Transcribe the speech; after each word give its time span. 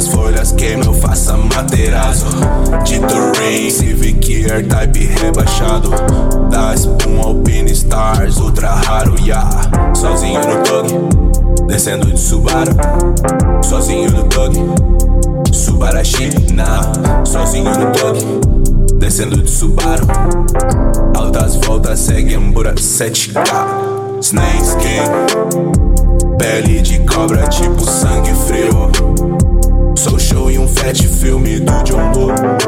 folhas 0.00 0.52
queima, 0.52 0.84
eu 0.84 0.94
faço 0.94 1.36
Materazzo 1.36 2.24
Dito 2.82 3.14
Rain, 3.36 3.70
Civic 3.70 4.50
Airtype 4.50 5.06
rebaixado. 5.20 5.90
Da 6.50 6.74
Spoon 6.74 7.20
Alpine 7.20 7.70
Stars, 7.72 8.38
ultra 8.38 8.70
raro, 8.70 9.14
yeah. 9.20 9.50
Sozinho 9.94 10.40
no 10.40 10.62
dog, 10.62 11.66
descendo 11.66 12.06
de 12.06 12.18
Subaru. 12.18 12.72
Sozinho 13.62 14.10
no 14.10 14.22
dog, 14.24 14.56
Subarashi, 15.52 16.30
nah. 16.54 17.24
Sozinho 17.24 17.70
no 17.70 17.92
dog, 17.92 18.18
descendo 18.98 19.36
de 19.36 19.50
Subaru. 19.50 20.06
Altas 21.16 21.56
voltas, 21.56 21.98
segue 22.00 22.34
Ambura 22.34 22.74
7K 22.74 24.22
Snake 24.22 24.62
Skin 24.62 25.02
Pele 26.38 26.80
de 26.80 26.98
cobra 27.00 27.46
tipo 27.48 27.84
sangue 27.84 28.32
frio 28.46 29.11
Sou 30.02 30.18
show 30.18 30.50
em 30.50 30.58
um 30.58 30.66
fat 30.66 31.00
filme 31.00 31.60
do 31.60 31.72
John 31.84 32.10
Woo. 32.16 32.61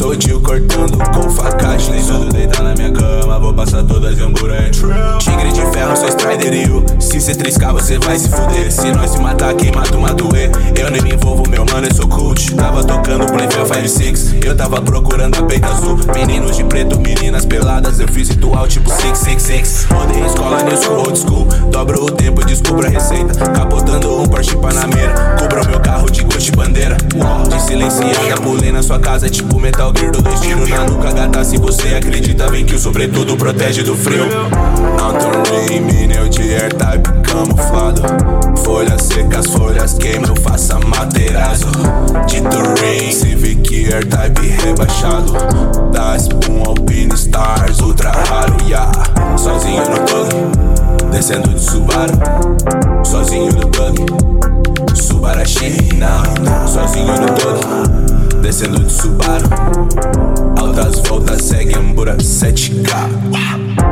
Sou 0.00 0.16
tio 0.16 0.40
cortando 0.40 0.96
com 1.12 1.28
facagem. 1.28 2.02
Tudo 2.02 2.32
deitar 2.32 2.62
na 2.62 2.74
minha 2.74 2.90
cama, 2.90 3.38
vou 3.38 3.52
passar 3.52 3.82
todas 3.82 4.18
em 4.18 4.22
hambúrguer. 4.22 4.70
Tigre 5.18 5.52
de 5.52 5.60
ferro, 5.72 5.94
sou 5.94 6.08
Strider 6.08 6.54
e. 6.54 7.02
Se 7.02 7.20
cê 7.20 7.34
triscar, 7.34 7.74
você 7.74 7.98
vai 7.98 8.18
se 8.18 8.30
fuder. 8.30 8.72
Se 8.72 8.90
nós 8.92 9.10
se 9.10 9.18
matar, 9.18 9.52
quem 9.52 9.70
mata 9.70 9.94
uma 9.98 10.14
doer. 10.14 10.50
Eu 10.74 10.90
nem 10.90 11.02
me 11.02 11.12
envolvo, 11.12 11.46
meu 11.50 11.66
mano, 11.66 11.86
eu 11.86 11.94
sou 11.94 12.08
cult. 12.08 12.54
Tava 12.54 12.82
tocando 12.82 13.26
Playfield 13.26 13.68
5-6. 13.68 14.42
Eu 14.42 14.56
tava 14.56 14.80
procurando 14.80 15.36
a 15.36 15.42
peita 15.42 15.68
azul. 15.68 16.00
Meninos 16.14 16.56
de 16.56 16.64
preto, 16.64 16.98
meninas 16.98 17.44
peladas. 17.44 18.00
Eu 18.00 18.08
fiz 18.08 18.30
ritual 18.30 18.66
tipo 18.66 18.88
666. 18.88 19.84
Rodei 19.90 20.24
escola, 20.24 20.62
new 20.62 20.78
school, 20.78 20.98
old 21.00 21.18
school. 21.18 21.44
Dobro 21.70 22.04
o 22.04 22.10
tempo, 22.10 22.42
descubra 22.46 22.88
a 22.88 22.90
receita. 22.90 23.34
Capotando 23.50 24.22
um 24.22 24.24
Porsche 24.24 24.56
Panamera. 24.56 25.36
O 25.62 25.68
meu 25.68 25.80
carro 25.80 26.10
de 26.10 26.24
de 26.50 26.56
bandeira. 26.56 26.96
De 27.48 27.62
silenciada, 27.62 28.40
pulei 28.42 28.72
na 28.72 28.82
sua 28.82 28.98
casa, 28.98 29.28
tipo 29.28 29.60
Metal 29.60 29.89
Gear, 29.98 30.12
do 30.12 30.22
dois 30.22 30.40
tiros 30.40 30.68
na 30.68 30.84
nuca, 30.84 31.12
gata. 31.12 31.44
Se 31.44 31.56
você 31.58 31.94
acredita, 31.94 32.48
vem 32.50 32.64
que 32.64 32.74
o 32.74 32.78
sobretudo 32.78 33.36
protege 33.36 33.82
do 33.82 33.96
frio. 33.96 34.24
Anton 34.24 35.42
Minel 35.80 36.28
de 36.28 36.54
airtype 36.54 37.10
camuflado. 37.22 38.02
Folhas 38.64 39.02
secas, 39.02 39.46
folhas 39.46 39.94
queima, 39.94 40.28
eu 40.28 40.36
faço 40.36 40.78
Materazzo. 40.86 41.66
De 42.26 42.40
Rain, 42.40 43.12
Civic 43.12 43.92
airtype 43.92 44.46
rebaixado. 44.64 45.32
Da 45.92 46.16
Spoon 46.18 46.62
Alpine 46.66 47.14
Stars, 47.14 47.80
ultra 47.80 48.10
raro, 48.10 48.56
yeah. 48.66 48.90
Sozinho 49.36 49.82
no 49.82 49.96
bug, 49.96 51.10
descendo 51.10 51.48
de 51.48 51.60
Subaru. 51.60 52.12
Sozinho 53.04 53.52
no 53.52 53.66
bug. 53.68 54.30
Subarashi, 54.94 55.94
não, 55.94 56.66
sozinho 56.66 57.06
no 57.06 57.34
todo, 57.34 57.60
descendo 58.50 58.80
de 58.80 58.90
Subaru. 58.90 59.48
Altas 60.56 61.00
voltas, 61.08 61.40
segue 61.40 61.76
Ambura 61.76 62.16
7K. 62.16 63.89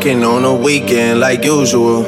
Working 0.00 0.24
on 0.24 0.46
a 0.46 0.54
weekend 0.54 1.20
like 1.20 1.44
usual. 1.44 2.04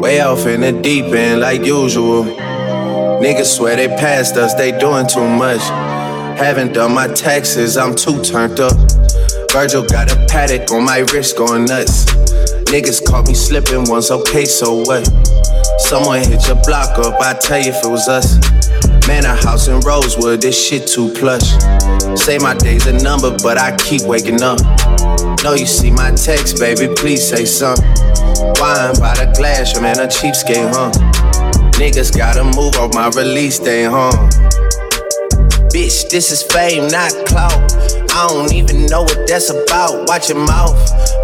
Way 0.00 0.20
off 0.20 0.46
in 0.46 0.60
the 0.60 0.70
deep 0.70 1.06
end 1.06 1.40
like 1.40 1.64
usual. 1.64 2.22
Niggas 2.22 3.56
swear 3.56 3.74
they 3.74 3.88
passed 3.88 4.36
us, 4.36 4.54
they 4.54 4.70
doing 4.78 5.08
too 5.08 5.26
much. 5.28 5.60
Haven't 6.38 6.74
done 6.74 6.94
my 6.94 7.08
taxes, 7.08 7.76
I'm 7.76 7.96
too 7.96 8.22
turned 8.22 8.60
up. 8.60 8.74
Virgil 9.50 9.84
got 9.84 10.12
a 10.12 10.26
paddock 10.28 10.70
on 10.70 10.84
my 10.84 10.98
wrist 11.12 11.36
going 11.36 11.64
nuts. 11.64 12.04
Niggas 12.70 13.04
caught 13.04 13.26
me 13.26 13.34
slipping 13.34 13.82
once, 13.90 14.12
okay, 14.12 14.44
so 14.44 14.84
what? 14.84 15.02
Someone 15.82 16.20
hit 16.20 16.46
your 16.46 16.56
block 16.64 16.98
up, 16.98 17.20
I 17.20 17.34
tell 17.34 17.58
you 17.58 17.70
if 17.70 17.84
it 17.84 17.88
was 17.88 18.08
us. 18.08 18.38
Man, 19.08 19.24
a 19.24 19.34
house 19.34 19.68
in 19.68 19.80
Rosewood, 19.80 20.40
this 20.40 20.56
shit 20.56 20.86
too 20.86 21.12
plush. 21.12 21.50
Say 22.18 22.38
my 22.38 22.54
day's 22.54 22.86
a 22.86 22.92
number, 23.02 23.36
but 23.42 23.58
I 23.58 23.76
keep 23.76 24.02
waking 24.02 24.42
up. 24.42 24.60
Know 25.42 25.54
you 25.54 25.66
see 25.66 25.90
my 25.90 26.12
text, 26.12 26.58
baby, 26.58 26.92
please 26.94 27.28
say 27.28 27.44
something. 27.44 27.84
Wine 28.62 28.94
by 29.02 29.12
the 29.18 29.32
glass, 29.36 29.72
your 29.72 29.82
man 29.82 29.98
a 29.98 30.06
cheapskate, 30.06 30.72
huh? 30.72 30.92
Niggas 31.72 32.16
gotta 32.16 32.44
move 32.44 32.76
off 32.76 32.94
my 32.94 33.08
release 33.20 33.58
day, 33.58 33.84
huh? 33.84 34.12
Bitch, 35.74 36.08
this 36.10 36.30
is 36.30 36.42
fame, 36.42 36.86
not 36.88 37.10
clout. 37.26 37.52
I 38.14 38.28
don't 38.28 38.52
even 38.52 38.86
know 38.86 39.02
what 39.02 39.26
that's 39.26 39.50
about. 39.50 40.08
Watch 40.08 40.28
your 40.28 40.38
mouth. 40.38 40.76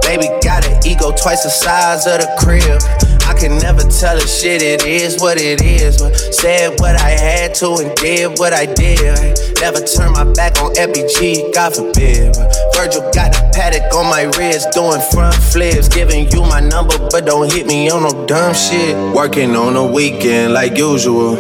Baby 0.03 0.27
got 0.43 0.67
an 0.67 0.81
ego 0.87 1.13
twice 1.13 1.45
the 1.45 1.51
size 1.51 2.07
of 2.07 2.21
the 2.21 2.29
crib. 2.41 3.08
I 3.29 3.35
can 3.39 3.59
never 3.59 3.83
tell 3.83 4.17
a 4.17 4.27
shit, 4.27 4.63
it 4.63 4.87
is 4.87 5.21
what 5.21 5.37
it 5.39 5.61
is. 5.61 6.01
But 6.01 6.17
said 6.17 6.81
what 6.81 6.97
I 6.97 7.11
had 7.11 7.55
to 7.57 7.77
and 7.77 7.95
did 7.97 8.39
what 8.39 8.55
I 8.55 8.65
did. 8.65 9.39
Never 9.61 9.81
turn 9.81 10.13
my 10.13 10.25
back 10.33 10.57
on 10.63 10.73
FBG, 10.75 11.53
God 11.53 11.77
forbid. 11.77 12.35
Virgil 12.75 13.03
got 13.13 13.37
a 13.37 13.51
paddock 13.53 13.93
on 13.95 14.07
my 14.07 14.23
wrist, 14.39 14.71
doing 14.73 15.01
front 15.13 15.35
flips. 15.35 15.89
Giving 15.89 16.31
you 16.33 16.41
my 16.41 16.61
number, 16.61 16.97
but 17.11 17.27
don't 17.27 17.53
hit 17.53 17.67
me 17.67 17.91
on 17.91 18.03
no 18.03 18.27
dumb 18.27 18.55
shit. 18.55 18.97
Working 19.15 19.55
on 19.55 19.77
a 19.77 19.87
weekend 19.87 20.55
like 20.55 20.79
usual. 20.79 21.35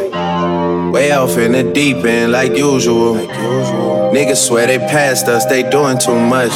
Way 0.92 1.12
off 1.12 1.38
in 1.38 1.52
the 1.52 1.72
deep 1.72 2.04
end 2.04 2.32
like 2.32 2.52
usual. 2.52 3.14
Niggas 4.12 4.46
swear 4.46 4.66
they 4.66 4.78
passed 4.78 5.26
us, 5.26 5.46
they 5.46 5.62
doing 5.70 5.98
too 5.98 6.20
much. 6.20 6.52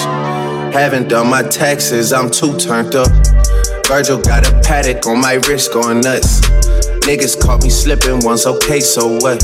Haven't 0.75 1.08
done 1.08 1.29
my 1.29 1.43
taxes, 1.43 2.12
I'm 2.12 2.31
too 2.31 2.56
turned 2.58 2.94
up. 2.94 3.11
Virgil 3.87 4.20
got 4.20 4.49
a 4.49 4.61
paddock 4.62 5.06
on 5.06 5.20
my 5.20 5.34
wrist 5.49 5.73
going 5.73 6.00
nuts. 6.00 6.40
Niggas 7.06 7.40
caught 7.40 7.62
me 7.62 7.70
slipping 7.70 8.20
once, 8.25 8.46
okay, 8.46 8.81
so 8.81 9.19
what? 9.19 9.43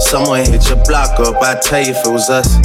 Someone 0.00 0.40
hit 0.40 0.68
your 0.68 0.82
block 0.84 1.18
up, 1.20 1.42
I 1.42 1.58
tell 1.60 1.82
you 1.82 1.92
if 1.92 2.06
it 2.06 2.10
was 2.10 2.28
us. 2.30 2.56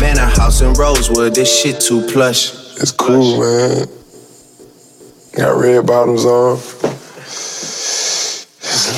Man, 0.00 0.16
a 0.16 0.26
house 0.26 0.62
in 0.62 0.72
Rosewood, 0.74 1.34
this 1.34 1.50
shit 1.60 1.80
too 1.80 2.02
plush. 2.06 2.52
It's 2.80 2.92
cool, 2.92 3.40
man. 3.40 3.86
Got 5.36 5.60
red 5.60 5.86
bottoms 5.86 6.24
on. 6.24 6.56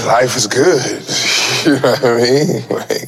Life 0.07 0.37
is 0.37 0.47
good. 0.47 1.03
you 1.67 1.73
know 1.81 1.91
what 1.91 2.05
I 2.05 2.17
mean? 2.23 2.65
Like, 2.71 3.02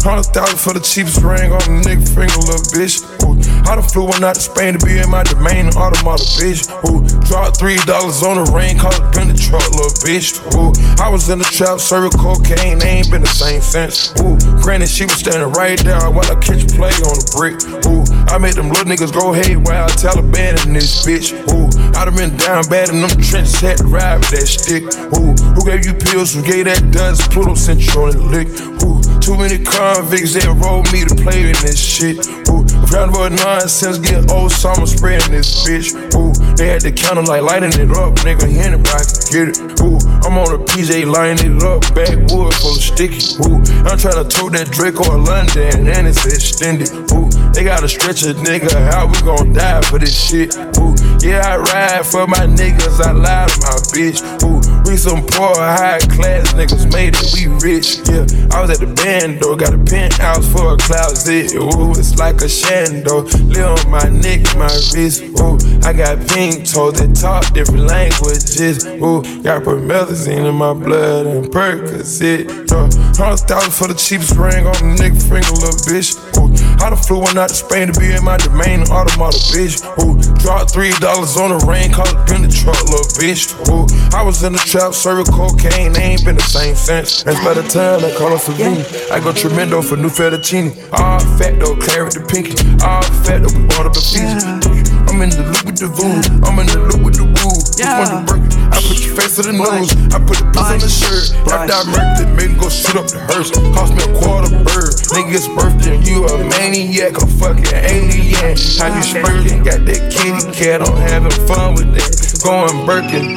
hundred 0.00 0.30
thousand 0.32 0.58
for 0.58 0.72
the 0.72 0.80
cheapest 0.80 1.22
ring 1.22 1.52
on 1.52 1.60
the 1.60 1.80
nigga 1.84 2.06
finger, 2.06 2.40
little 2.48 2.64
bitch. 2.72 3.04
Ooh, 3.24 3.36
I 3.68 3.76
done 3.76 3.84
flew 3.84 4.06
one 4.06 4.24
out 4.24 4.36
to 4.36 4.40
Spain 4.40 4.78
to 4.78 4.80
be 4.84 4.98
in 4.98 5.10
my 5.10 5.22
domain, 5.22 5.68
automata, 5.76 6.24
bitch. 6.40 6.68
Ooh, 6.88 7.04
dropped 7.26 7.58
three 7.58 7.76
dollars 7.84 8.22
on 8.22 8.40
the 8.40 8.46
ring, 8.52 8.78
called 8.78 8.96
it 8.96 9.06
been 9.12 9.28
the 9.28 9.36
truck, 9.36 9.64
little 9.76 9.92
bitch. 10.00 10.38
Ooh, 10.56 10.72
I 11.02 11.08
was 11.08 11.28
in 11.28 11.38
the 11.38 11.48
trap, 11.50 11.80
serving 11.80 12.16
cocaine, 12.16 12.78
they 12.78 13.02
ain't 13.02 13.10
been 13.10 13.22
the 13.22 13.34
same 13.34 13.60
since. 13.60 14.14
Ooh, 14.22 14.38
granted, 14.62 14.88
she 14.88 15.04
was 15.04 15.20
standing 15.20 15.52
right 15.52 15.78
there 15.82 16.00
while 16.10 16.26
I 16.30 16.36
catch 16.40 16.64
play 16.72 16.94
on 17.04 17.16
the 17.18 17.26
brick. 17.36 17.58
Ooh, 17.86 18.04
I 18.32 18.38
made 18.38 18.54
them 18.54 18.70
little 18.70 18.88
niggas 18.88 19.12
go 19.12 19.32
haywire, 19.32 19.88
Taliban 19.98 20.56
in 20.66 20.72
this 20.72 21.04
bitch. 21.04 21.34
Ooh, 21.52 21.68
I 21.98 22.04
done 22.04 22.16
been 22.16 22.36
down 22.36 22.64
bad 22.68 22.88
in 22.90 23.00
them 23.00 23.10
trenches, 23.20 23.60
had 23.60 23.78
to 23.78 23.84
ride 23.84 24.18
with 24.18 24.30
that 24.30 24.46
stick. 24.46 24.84
Ooh, 25.16 25.32
who 25.54 25.64
gave 25.64 25.84
you 25.86 25.94
pills? 25.94 26.34
Who 26.34 26.42
gave 26.42 26.66
that 26.66 26.90
dust? 26.92 27.30
Pluto 27.30 27.54
sent 27.54 27.80
you 27.80 27.92
on 28.02 28.30
lick. 28.30 28.48
Ooh, 28.84 29.00
too 29.20 29.36
many 29.36 29.62
convicts 29.62 30.32
that 30.34 30.48
roll 30.64 30.82
me 30.88 31.04
to 31.04 31.14
play 31.14 31.52
in 31.52 31.56
this 31.60 31.78
shit. 31.78 32.24
Ooh, 32.48 32.64
round 32.88 33.12
about 33.12 33.32
nonsense, 33.32 33.98
get 33.98 34.30
old 34.30 34.50
summer 34.50 34.86
spreading 34.86 35.30
this 35.30 35.62
bitch. 35.62 35.92
Ooh, 36.16 36.32
They 36.56 36.68
had 36.68 36.80
the 36.80 36.92
counter 36.92 37.22
like 37.22 37.42
lighting 37.42 37.76
it 37.76 37.92
up, 37.92 38.16
nigga. 38.24 38.48
Anybody 38.48 39.04
get 39.28 39.52
it. 39.52 39.80
Ooh, 39.84 40.00
I'm 40.24 40.36
on 40.40 40.56
a 40.56 40.58
PJ 40.64 41.04
lining 41.04 41.56
it 41.56 41.62
up, 41.62 41.82
backwood 41.94 42.54
full 42.56 42.76
of 42.76 42.82
sticky. 42.82 43.20
Ooh, 43.44 43.60
I'm 43.84 43.98
trying 44.00 44.20
to 44.20 44.26
tote 44.26 44.52
that 44.56 44.72
Drake 44.72 45.00
or 45.00 45.18
London, 45.18 45.86
and 45.86 46.08
it's 46.08 46.24
extended. 46.24 46.88
Ooh, 47.12 47.28
they 47.52 47.64
gotta 47.64 47.88
stretch 47.88 48.22
a 48.24 48.32
nigga 48.32 48.72
How 48.90 49.06
We 49.06 49.20
gon' 49.20 49.52
die 49.52 49.82
for 49.82 49.98
this 49.98 50.16
shit. 50.16 50.56
Ooh, 50.80 50.96
yeah, 51.20 51.44
I 51.44 51.56
ride 51.60 52.06
for 52.06 52.26
my 52.26 52.48
niggas, 52.48 53.00
I 53.00 53.12
lie 53.12 53.46
to 53.46 53.56
my 53.60 53.76
bitch. 53.92 54.20
Ooh, 54.44 54.60
we 54.90 54.96
some 54.96 55.24
poor, 55.24 55.54
high 55.54 56.00
class 56.10 56.52
niggas 56.52 56.92
made 56.92 57.14
it, 57.14 57.30
we 57.34 57.46
rich. 57.62 58.02
Yeah, 58.10 58.26
I 58.50 58.60
was 58.60 58.70
at 58.74 58.82
the 58.82 58.90
band 58.90 59.38
though, 59.38 59.54
got 59.54 59.72
a 59.72 59.78
penthouse 59.78 60.50
for 60.50 60.74
a 60.74 60.76
closet. 60.76 61.54
Ooh, 61.54 61.90
it's 61.94 62.18
like 62.18 62.42
a 62.42 62.50
shando. 62.50 63.22
Live 63.54 63.86
on 63.86 63.90
my 63.90 64.08
neck, 64.10 64.42
my 64.58 64.66
wrist. 64.90 65.22
Ooh, 65.38 65.58
I 65.86 65.92
got 65.92 66.18
pink 66.28 66.66
toes 66.66 66.98
that 66.98 67.14
talk 67.14 67.46
different 67.54 67.86
languages. 67.86 68.84
Ooh, 68.98 69.22
got 69.42 69.62
promethazine 69.62 70.48
in 70.48 70.54
my 70.56 70.74
blood 70.74 71.26
and 71.26 71.46
Percocet. 71.46 72.50
Hundred 73.16 73.46
thousand 73.46 73.70
for 73.70 73.86
the 73.86 73.94
cheapest 73.94 74.34
ring 74.34 74.66
on 74.66 74.74
the 74.74 74.98
nigga 74.98 75.22
finger, 75.22 75.54
little 75.54 75.78
bitch. 75.86 76.18
Ooh, 76.34 76.49
I 76.80 76.88
done 76.90 76.98
flew 76.98 77.20
one 77.20 77.36
out 77.36 77.50
to 77.50 77.54
Spain 77.54 77.92
to 77.92 78.00
be 78.00 78.12
in 78.12 78.24
my 78.24 78.36
domain, 78.38 78.80
automata, 78.88 79.36
bitch. 79.52 79.84
Ooh, 80.00 80.16
dropped 80.40 80.72
three 80.72 80.90
dollars 80.98 81.36
on 81.36 81.50
the 81.50 81.60
ring, 81.66 81.92
called 81.92 82.08
it 82.08 82.34
in 82.34 82.42
the 82.42 82.48
truck, 82.48 82.80
little 82.88 83.04
bitch. 83.20 83.52
Ooh, 83.68 83.84
I 84.16 84.22
was 84.22 84.42
in 84.42 84.52
the 84.52 84.58
trap, 84.58 84.94
serving 84.94 85.26
cocaine, 85.26 85.92
they 85.92 86.16
ain't 86.16 86.24
been 86.24 86.36
the 86.36 86.42
same 86.42 86.74
since. 86.74 87.22
That's 87.22 87.38
by 87.44 87.54
the 87.54 87.62
time 87.68 88.00
they 88.00 88.14
call 88.16 88.32
us 88.32 88.48
Savini. 88.48 88.80
I 89.10 89.20
go 89.20 89.32
tremendo 89.32 89.82
for 89.82 89.96
new 89.96 90.08
fettuccine. 90.08 90.72
All 90.92 91.20
fat 91.38 91.60
though, 91.60 91.76
claret 91.76 92.14
the 92.14 92.24
pinky. 92.24 92.56
All 92.82 93.02
fat 93.24 93.42
though, 93.44 93.52
we 93.52 93.66
bought 93.66 93.86
up 93.86 93.96
a 93.96 94.00
Fiji. 94.00 94.79
I'm 95.10 95.22
in 95.22 95.30
the 95.30 95.42
loop 95.42 95.66
with 95.66 95.78
the 95.82 95.90
voodoo. 95.90 96.38
I'm 96.46 96.54
in 96.62 96.70
the 96.70 96.78
loop 96.86 97.02
with 97.02 97.18
the 97.18 97.26
woo. 97.26 97.50
Yeah. 97.74 97.98
Which 97.98 98.30
one 98.30 98.46
I 98.70 98.78
put 98.78 99.02
your 99.02 99.10
face 99.18 99.34
to 99.36 99.42
the 99.42 99.50
news. 99.58 99.90
I 100.14 100.22
put 100.22 100.38
the 100.38 100.46
piece 100.54 100.70
on 100.70 100.78
the 100.78 100.86
shirt. 100.86 101.34
After 101.50 101.74
I 101.74 101.82
murked 101.90 102.22
it, 102.22 102.30
make 102.38 102.54
go 102.54 102.70
shoot 102.70 102.94
up 102.94 103.10
the 103.10 103.18
hearse. 103.26 103.50
Cost 103.74 103.90
me 103.98 104.06
a 104.06 104.10
quarter 104.14 104.54
bird. 104.62 104.94
Nigga's 105.10 105.50
birthday, 105.50 105.98
you 106.06 106.30
a 106.30 106.38
maniac, 106.54 107.18
a 107.18 107.26
fucking 107.26 107.74
alien. 107.74 108.54
How 108.78 108.94
you 108.94 109.02
spurting? 109.02 109.66
Got 109.66 109.82
that 109.82 110.14
kitty 110.14 110.46
cat, 110.54 110.86
I'm 110.86 110.94
having 110.94 111.34
fun 111.50 111.74
with 111.74 111.90
that. 111.98 112.14
Going 112.46 112.86
Birkin. 112.86 113.34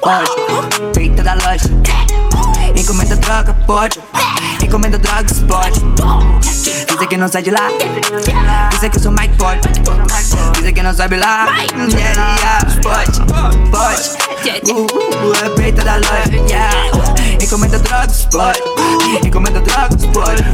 Pode, 0.00 0.24
peita 0.96 1.20
da 1.20 1.36
loja. 1.36 1.68
Encomenda 2.72 3.16
droga, 3.20 3.52
pode. 3.68 4.00
Encomenda 4.70 4.98
droga, 4.98 5.26
explode. 5.26 5.80
Dizem 6.86 7.08
que 7.08 7.16
não 7.16 7.26
sai 7.26 7.42
de 7.42 7.50
lá. 7.50 7.70
Dizem 8.70 8.88
que 8.88 8.98
eu 8.98 9.02
sou 9.02 9.10
Mike 9.10 9.36
Pode. 9.36 9.68
Dizem 10.54 10.72
que 10.72 10.80
não 10.80 10.94
sabe 10.94 11.16
lá. 11.16 11.48
Yeah, 11.92 12.36
yeah, 12.36 12.60
pode, 12.80 13.20
pode. 13.72 14.70
Uh, 14.70 14.86
uh, 14.86 15.44
é 15.44 15.50
peita 15.56 15.82
da 15.82 15.96
loja. 15.96 16.36
Yeah. 16.48 17.19
Encomenda 17.40 17.78
droga, 17.78 18.06
explode. 18.10 18.60
Encomenda 19.24 19.60
droga, 19.60 19.96
explode. 19.96 20.44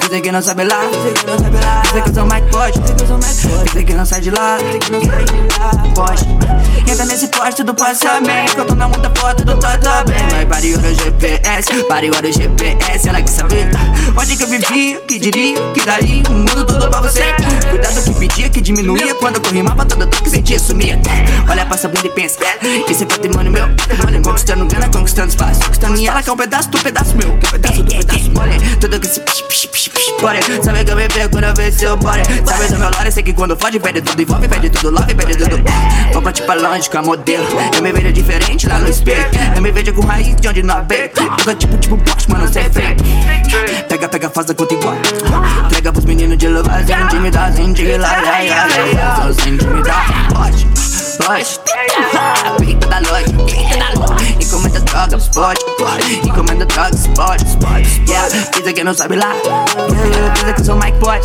Dizem 0.00 0.22
que 0.22 0.32
não 0.32 0.42
sabe 0.42 0.64
lá. 0.64 0.80
Dizem 1.82 2.02
que 2.02 2.10
eu 2.10 2.14
sou 2.14 2.24
Mike 2.24 2.50
Pode. 2.50 2.80
Dizem 3.66 3.84
que 3.84 3.94
não 3.94 4.06
sai 4.06 4.20
de 4.20 4.30
lá. 4.30 4.58
Pode. 5.94 6.26
Entra 6.90 7.04
nesse 7.04 7.28
poste, 7.28 7.56
tudo 7.56 7.74
passa 7.74 8.20
bem. 8.20 8.46
Que 8.46 8.60
eu 8.60 8.64
tô 8.64 8.74
na 8.74 8.88
muita 8.88 9.10
foto 9.14 9.44
do 9.44 9.52
Tota 9.52 10.04
bem. 10.04 10.16
Mas 10.32 10.48
pariu 10.48 10.78
no 10.80 10.94
GPS, 10.94 11.84
pariu 11.84 12.12
no 12.22 12.32
GPS. 12.32 13.08
Ela 13.08 13.22
que 13.22 13.30
saber 13.30 13.70
onde 14.16 14.36
que 14.36 14.42
eu 14.42 14.48
vivia, 14.48 15.00
que 15.02 15.18
diria, 15.18 15.56
que 15.72 15.84
daria 15.84 16.22
o 16.28 16.32
mundo 16.32 16.64
todo 16.64 16.88
pra 16.88 17.00
você. 17.00 17.22
Cuidado 17.68 18.02
que 18.02 18.14
pedia, 18.14 18.48
que 18.48 18.60
diminuía. 18.60 19.14
Quando 19.16 19.36
eu 19.36 19.42
corri 19.42 19.62
mapa, 19.62 19.84
toda 19.84 20.06
dor 20.06 20.22
que 20.22 20.30
sentia 20.30 20.58
sumia. 20.58 20.98
Olha 21.48 21.64
pra 21.66 21.76
essa 21.76 21.88
bunda 21.88 22.06
e 22.06 22.10
pensa, 22.10 22.38
esse 22.88 23.04
é 23.04 23.06
patrimônio 23.06 23.52
meu. 23.52 23.68
Conquistando 24.24 24.66
grana, 24.66 24.88
conquistando 24.88 25.28
espaço. 25.28 25.60
tam 25.80 25.94
nie 25.94 26.06
Stara 26.06 26.22
kobedas, 26.22 26.70
tu 26.70 26.78
pedas 26.78 27.14
mył, 27.14 27.38
tu 27.40 27.50
pedasu, 27.50 27.84
tu 27.84 27.96
pedas 27.96 28.28
mole 28.34 28.56
To 28.80 28.88
do 28.88 29.00
gzy 29.00 29.20
psi, 29.20 29.42
psi, 29.48 29.68
psi, 29.68 29.90
bora. 30.20 30.40
Sabe 30.62 30.84
que 30.84 30.90
eu 30.90 30.96
me 30.96 31.08
pego 31.08 31.30
quando 31.30 31.44
eu 31.44 31.54
vejo 31.54 31.78
seu 31.78 31.96
bora. 31.96 32.22
Sabe 32.24 32.68
do 32.68 32.78
meu 32.78 32.90
lore, 32.90 33.10
sei 33.10 33.22
que 33.22 33.32
quando 33.32 33.56
fode, 33.56 33.80
perde 33.80 34.02
tudo. 34.02 34.22
Envolve, 34.22 34.48
perde 34.48 34.70
tudo, 34.70 34.90
love, 34.90 35.14
perde 35.14 35.36
tudo. 35.36 35.62
Vou 36.12 36.22
partir 36.22 36.42
pra 36.42 36.54
longe 36.54 36.90
com 36.90 36.98
a 36.98 37.02
modelo. 37.02 37.46
Eu 37.74 37.82
me 37.82 37.92
vejo 37.92 38.12
diferente 38.12 38.68
lá 38.68 38.78
no 38.78 38.88
espelho. 38.88 39.26
Eu 39.56 39.62
me 39.62 39.72
vejo 39.72 39.92
com 39.94 40.02
raiz 40.06 40.36
de 40.36 40.48
onde 40.48 40.62
não 40.62 40.84
veio. 40.86 41.10
Nunca 41.18 41.54
tipo, 41.54 41.76
tipo, 41.78 41.96
bote, 41.96 42.30
mano, 42.30 42.44
é 42.44 42.48
feio. 42.48 42.96
Pega, 43.88 44.08
pega, 44.08 44.30
faz 44.30 44.50
a 44.50 44.54
conta 44.54 44.74
igual. 44.74 44.96
Entrega 45.66 45.92
pros 45.92 46.04
meninos 46.04 46.38
de 46.38 46.48
lugar, 46.48 46.84
sem 46.84 47.00
intimidar, 47.00 47.52
sem 47.52 47.64
intimidar. 47.66 48.22
Só 49.16 49.42
sem 49.42 49.54
intimidar. 49.54 50.28
Pode, 50.32 50.66
pode. 51.24 51.60
Pica 52.58 52.86
da 52.86 53.00
noite, 53.00 53.32
pica 53.32 53.76
da 53.78 54.06
noite. 54.06 54.38
Encomenda 54.40 54.80
drogas, 54.80 55.28
pode, 55.28 55.60
pode. 55.78 56.28
Encomenda 56.28 56.66
drogas, 56.66 57.06
pode, 57.08 57.44
pode. 57.58 58.02
Yeah, 58.08 58.72
que 58.72 58.84
não 58.84 58.94
sabe 58.94 59.16
lá. 59.16 59.34
Diz 60.10 60.54
que 60.54 60.60
eu 60.60 60.64
sou 60.64 60.76
Mike, 60.76 60.98
pode. 60.98 61.24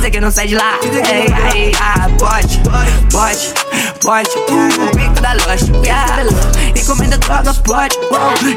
Diz 0.00 0.10
que 0.10 0.20
não 0.20 0.30
sai 0.30 0.46
de 0.48 0.54
lá. 0.54 0.78
Ei, 0.82 1.60
ei, 1.60 1.72
ah, 1.80 2.08
pode, 2.18 2.60
pode, 3.10 3.54
pode. 4.00 4.28
Pica 4.96 5.20
da 5.20 5.32
loja, 5.34 5.66
yeah. 5.84 6.22
Encomenda 6.76 7.18
drogas, 7.18 7.58
pode. 7.58 7.96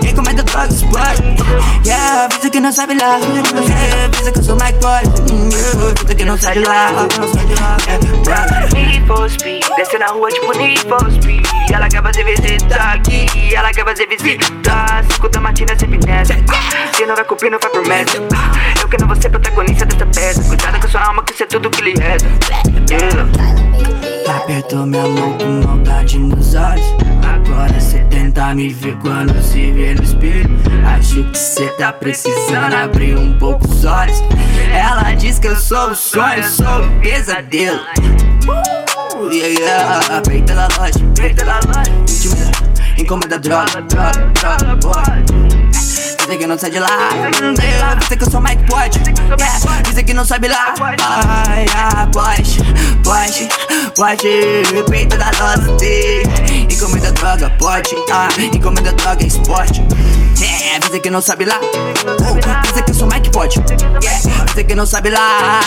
Encomenda 0.08 0.44
drogas, 0.44 0.84
pode. 0.84 1.88
Yeah, 1.88 2.28
diz 2.42 2.50
que 2.50 2.60
não 2.60 2.72
sabe 2.72 2.96
lá. 3.00 3.20
Diz 4.12 4.30
que 4.32 4.40
eu 4.40 4.44
sou 4.44 4.56
Mike, 4.56 4.80
pode. 4.80 5.10
Diz 6.06 6.16
que 6.16 6.26
não 6.26 6.38
sai 6.38 6.54
de 6.54 6.66
lá. 6.66 6.90
Need 8.74 9.08
for 9.08 9.30
speed, 9.30 9.66
desce 9.76 9.98
na 9.98 10.08
rua 10.08 10.30
tipo 10.30 10.58
Need 10.58 10.82
for 10.88 11.12
Speed. 11.12 11.46
Ela 11.74 11.88
quer 11.90 12.02
fazer 12.02 12.24
visita 12.24 12.76
aqui, 12.76 13.54
ela 13.54 13.72
quer 13.72 13.84
fazer 13.86 14.08
visita. 14.08 14.46
Cinco 15.12 15.30
da 15.30 15.42
matina 15.42 15.78
sempre 15.78 16.00
nessa. 16.06 16.34
Se 16.96 17.06
não 17.06 17.16
vai 17.16 17.26
cumprir, 17.26 17.52
não 17.52 17.60
vai 17.60 17.70
promessa. 17.70 18.18
Eu 18.82 18.88
que 18.88 18.98
não 18.98 19.08
vou 19.08 19.15
ser 19.22 19.30
protagonista 19.30 19.86
dessa 19.86 20.06
peça. 20.06 20.44
Cuidado 20.44 20.80
com 20.80 20.88
sua 20.88 21.02
alma, 21.02 21.24
que 21.24 21.34
isso 21.34 21.44
é 21.44 21.46
tudo 21.48 21.70
que 21.70 21.82
lhe 21.82 21.94
resta. 21.94 22.28
Yeah. 22.90 23.26
Apertou 24.38 24.86
minha 24.86 25.08
mão 25.08 25.38
com 25.38 25.68
maldade 25.68 26.18
nos 26.20 26.56
olhos. 26.56 26.86
Agora 27.24 27.80
cê 27.80 28.00
tenta 28.10 28.54
me 28.56 28.70
ver 28.70 28.96
quando 28.98 29.40
se 29.42 29.72
vê 29.72 29.94
no 29.94 30.04
espelho. 30.04 30.50
Acho 30.86 31.24
que 31.24 31.38
cê 31.38 31.68
tá 31.78 31.94
precisando 31.94 32.74
abrir 32.74 33.18
um 33.18 33.38
pouco 33.38 33.68
os 33.68 33.86
olhos. 33.86 34.22
Ela 34.74 35.14
diz 35.14 35.40
que 35.40 35.48
eu 35.48 35.56
sou 35.56 35.92
o 35.92 35.96
sonho, 35.96 36.44
sou 36.44 36.86
o 36.86 37.02
pesadelo. 37.02 37.80
Uh, 38.48 39.32
yeah, 39.32 39.60
yeah. 39.60 40.22
Peita 40.22 40.56
da 40.56 40.68
loja, 40.78 41.00
peita 41.16 41.46
da 41.46 41.56
loja. 41.56 42.66
Encomenda 42.98 43.40
droga, 43.40 43.82
droga, 43.82 44.32
droga, 44.34 44.76
boy. 44.78 45.45
Dizem 46.26 46.40
que 46.40 46.48
não 46.48 46.58
sai 46.58 46.72
de 46.72 46.80
lá. 46.80 46.90
Dizem 48.00 48.18
que 48.18 48.24
eu 48.24 48.32
sou 48.32 48.42
Mike 48.42 48.64
Pode. 48.66 48.98
Yeah. 48.98 49.82
Dizem 49.84 50.04
que 50.04 50.12
não 50.12 50.26
sabe 50.26 50.48
lá. 50.48 50.74
Ai, 50.82 51.68
ah, 51.76 52.08
pode, 52.12 52.58
pode, 53.04 53.48
pode. 53.96 54.84
Peito 54.90 55.18
da 55.18 55.30
doce. 55.30 56.24
Encomenda 56.68 57.12
droga, 57.12 57.52
pode. 57.60 57.96
Ah, 58.12 58.28
encomenda 58.42 58.92
droga, 58.94 59.24
esporte. 59.24 59.84
Yeah, 60.40 60.80
dizem 60.80 61.00
que 61.00 61.12
não 61.12 61.22
sabe 61.22 61.46
lá. 61.46 61.60
Oh, 61.62 62.68
dizem 62.68 62.84
que 62.84 62.90
eu 62.90 62.96
sou 62.96 63.08
Mike 63.08 63.30
Pode. 63.30 63.60
Yeah. 64.02 64.46
Dizem 64.46 64.66
que 64.66 64.74
não 64.74 64.88
sabe 64.88 65.12
lá. 65.12 65.62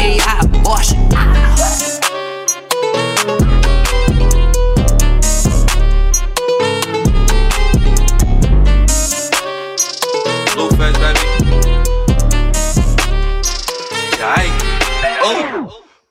Ei, 0.00 0.18
ah, 0.28 0.46
Porsche. 0.62 0.94
Blueface, 0.94 1.93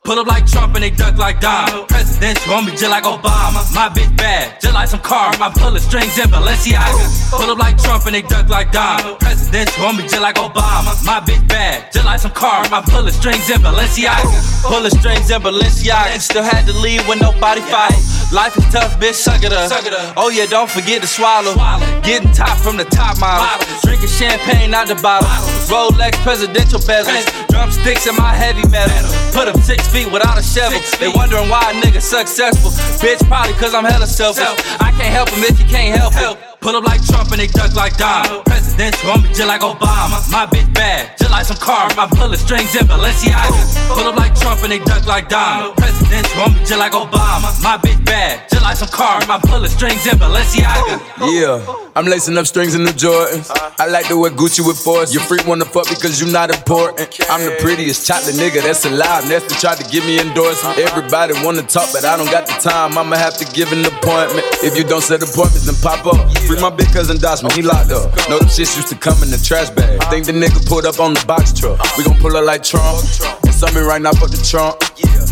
Pull 0.04 0.20
up 0.20 0.28
like 0.28 0.46
Trump 0.46 0.76
and 0.76 0.84
they 0.84 0.90
duck 0.90 1.18
like 1.18 1.40
Dom. 1.40 1.64
Oh. 1.72 1.86
Presidential 1.88 2.54
on 2.54 2.66
me 2.66 2.72
just 2.72 2.90
like 2.90 3.06
Obama. 3.06 3.64
My 3.74 3.88
bitch 3.88 4.12
bad, 4.18 4.60
just 4.60 4.74
like 4.74 4.90
some 4.90 5.00
car. 5.00 5.32
My 5.40 5.50
pulling 5.50 5.80
strings 5.80 6.20
in 6.20 6.28
Balenciaga. 6.28 6.92
Oh. 6.92 7.32
Oh. 7.32 7.40
Pull 7.40 7.52
up 7.52 7.58
like 7.58 7.78
Trump 7.78 8.06
and 8.06 8.14
they 8.14 8.22
duck 8.22 8.50
like 8.50 8.74
Dom. 8.74 9.16
Presidential 9.20 9.86
on 9.86 9.96
me 9.96 10.04
just 10.04 10.20
like 10.20 10.36
Obama. 10.36 10.92
My 11.06 11.22
bitch 11.22 11.48
bad, 11.48 11.90
just 11.94 12.04
like 12.04 12.20
some 12.20 12.32
car. 12.32 12.68
My 12.70 12.82
pulling 12.82 13.14
strings 13.14 13.50
in 13.50 13.62
Balenciaga. 13.62 14.28
Pulling 14.68 14.92
strings 14.92 15.32
in 15.32 15.42
Balenciaga. 15.42 16.20
Still 16.20 16.44
had 16.44 16.68
to 16.68 16.74
leave 16.74 17.08
when 17.08 17.20
nobody 17.20 17.62
fight. 17.62 17.96
Life 18.34 18.58
is 18.58 18.68
tough, 18.74 19.00
bitch, 19.00 19.16
suck 19.16 19.42
it 19.46 19.54
up. 19.54 19.72
Oh 20.18 20.28
yeah, 20.28 20.48
don't 20.48 20.70
forget 20.70 21.00
to 21.00 21.08
swallow. 21.08 21.56
Getting 22.04 22.30
top 22.34 22.58
from 22.58 22.76
the 22.76 22.84
top 22.84 23.22
model. 23.22 23.48
Drinking 23.84 24.10
champagne 24.10 24.74
out 24.74 24.90
the 24.90 24.96
bottle. 24.96 25.30
Rolex 25.72 26.12
presidential 26.28 26.80
bezels. 26.80 27.24
Drumsticks 27.54 28.08
in 28.08 28.16
my 28.16 28.34
heavy 28.34 28.68
metal. 28.70 29.14
Put 29.32 29.48
up 29.48 29.62
six 29.62 29.88
feet 29.88 30.12
without 30.12 30.40
a 30.40 30.42
shovel. 30.42 30.80
They 31.00 31.08
wondering 31.08 31.50
why 31.50 31.70
a 31.70 31.74
nigga 31.80 32.02
successful. 32.02 32.72
Bitch, 32.98 33.24
probably 33.28 33.54
cause 33.54 33.76
I'm 33.76 33.86
hella 33.86 34.08
selfish. 34.08 34.44
I 34.82 34.90
can't 34.98 35.14
help 35.14 35.30
him 35.30 35.44
if 35.44 35.60
you 35.60 35.66
can't 35.68 35.96
help 35.96 36.14
it. 36.16 36.53
Pull 36.64 36.78
up 36.78 36.86
like 36.86 37.06
Trump 37.06 37.30
and 37.32 37.42
they 37.42 37.48
duck 37.48 37.76
like 37.76 37.98
Dom. 37.98 38.42
Presidents 38.46 39.04
want 39.04 39.24
me 39.24 39.28
just 39.36 39.48
like 39.48 39.60
Obama. 39.60 40.16
My 40.32 40.46
bitch 40.46 40.74
bad, 40.74 41.18
just 41.18 41.30
like 41.30 41.44
some 41.44 41.58
car. 41.58 41.90
My 41.98 42.08
bullet 42.08 42.40
strings 42.40 42.74
in 42.74 42.88
Balenciaga. 42.88 43.94
Pull 43.94 44.08
up 44.08 44.16
like 44.16 44.34
Trump 44.34 44.64
and 44.64 44.72
they 44.72 44.80
duck 44.80 45.06
like 45.06 45.28
Dom. 45.28 45.76
Presidents 45.76 46.34
want 46.38 46.54
me 46.54 46.60
just 46.60 46.80
like 46.80 46.94
Obama. 46.94 47.52
My 47.62 47.78
bitch 47.78 48.04
bad, 48.06 48.50
just 48.50 48.64
like 48.64 48.78
some 48.78 48.88
car. 48.88 49.20
My 49.28 49.40
bullet 49.40 49.72
strings 49.72 50.08
in 50.08 50.18
Balenciaga. 50.18 51.04
Yeah. 51.20 51.60
I'm 51.96 52.06
lacing 52.06 52.38
up 52.40 52.48
strings 52.48 52.74
in 52.74 52.86
the 52.86 52.92
Jordans. 52.92 53.52
I 53.78 53.86
like 53.86 54.08
to 54.08 54.18
wear 54.18 54.32
Gucci 54.32 54.66
with 54.66 54.80
force. 54.80 55.14
Your 55.14 55.22
freak 55.22 55.46
wanna 55.46 55.66
fuck 55.66 55.88
because 55.90 56.20
you 56.20 56.32
not 56.32 56.50
important. 56.50 57.20
I'm 57.30 57.46
the 57.46 57.56
prettiest 57.62 58.08
chocolate 58.08 58.34
nigga 58.34 58.64
that's 58.64 58.86
alive. 58.86 59.30
Nestor 59.30 59.54
tried 59.62 59.78
to 59.78 59.86
give 59.92 60.04
me 60.06 60.20
endorsement. 60.20 60.80
Everybody 60.80 61.34
wanna 61.44 61.62
talk, 61.62 61.92
but 61.94 62.04
I 62.04 62.18
don't 62.18 62.32
got 62.32 62.48
the 62.48 62.58
time. 62.58 62.98
I'ma 62.98 63.18
have 63.18 63.38
to 63.38 63.46
give 63.54 63.72
an 63.72 63.86
appointment. 63.86 64.48
If 64.64 64.76
you 64.76 64.84
don't 64.84 65.04
set 65.04 65.22
appointments, 65.22 65.70
then 65.70 65.76
pop 65.84 66.08
up. 66.08 66.18
Free 66.50 66.53
my 66.62 66.70
big 66.70 66.92
cousin 66.92 67.18
Dosman, 67.18 67.52
he 67.54 67.62
locked 67.62 67.92
up. 67.92 68.12
Know 68.30 68.40
them 68.40 68.48
shits 68.48 68.76
used 68.76 68.90
to 68.90 68.96
come 68.96 69.22
in 69.24 69.30
the 69.30 69.38
trash 69.38 69.70
bag. 69.70 70.02
Think 70.10 70.26
the 70.26 70.34
nigga 70.34 70.66
pulled 70.68 70.86
up 70.86 71.00
on 71.00 71.14
the 71.14 71.24
box 71.26 71.54
truck. 71.54 71.80
We 71.98 72.04
gon' 72.04 72.20
pull 72.20 72.36
up 72.36 72.46
like 72.46 72.64
Trump. 72.64 73.00
And 73.44 73.54
something 73.54 73.84
right 73.84 74.02
now, 74.02 74.12
fuck 74.14 74.30
the 74.30 74.42
trunk. 74.44 74.78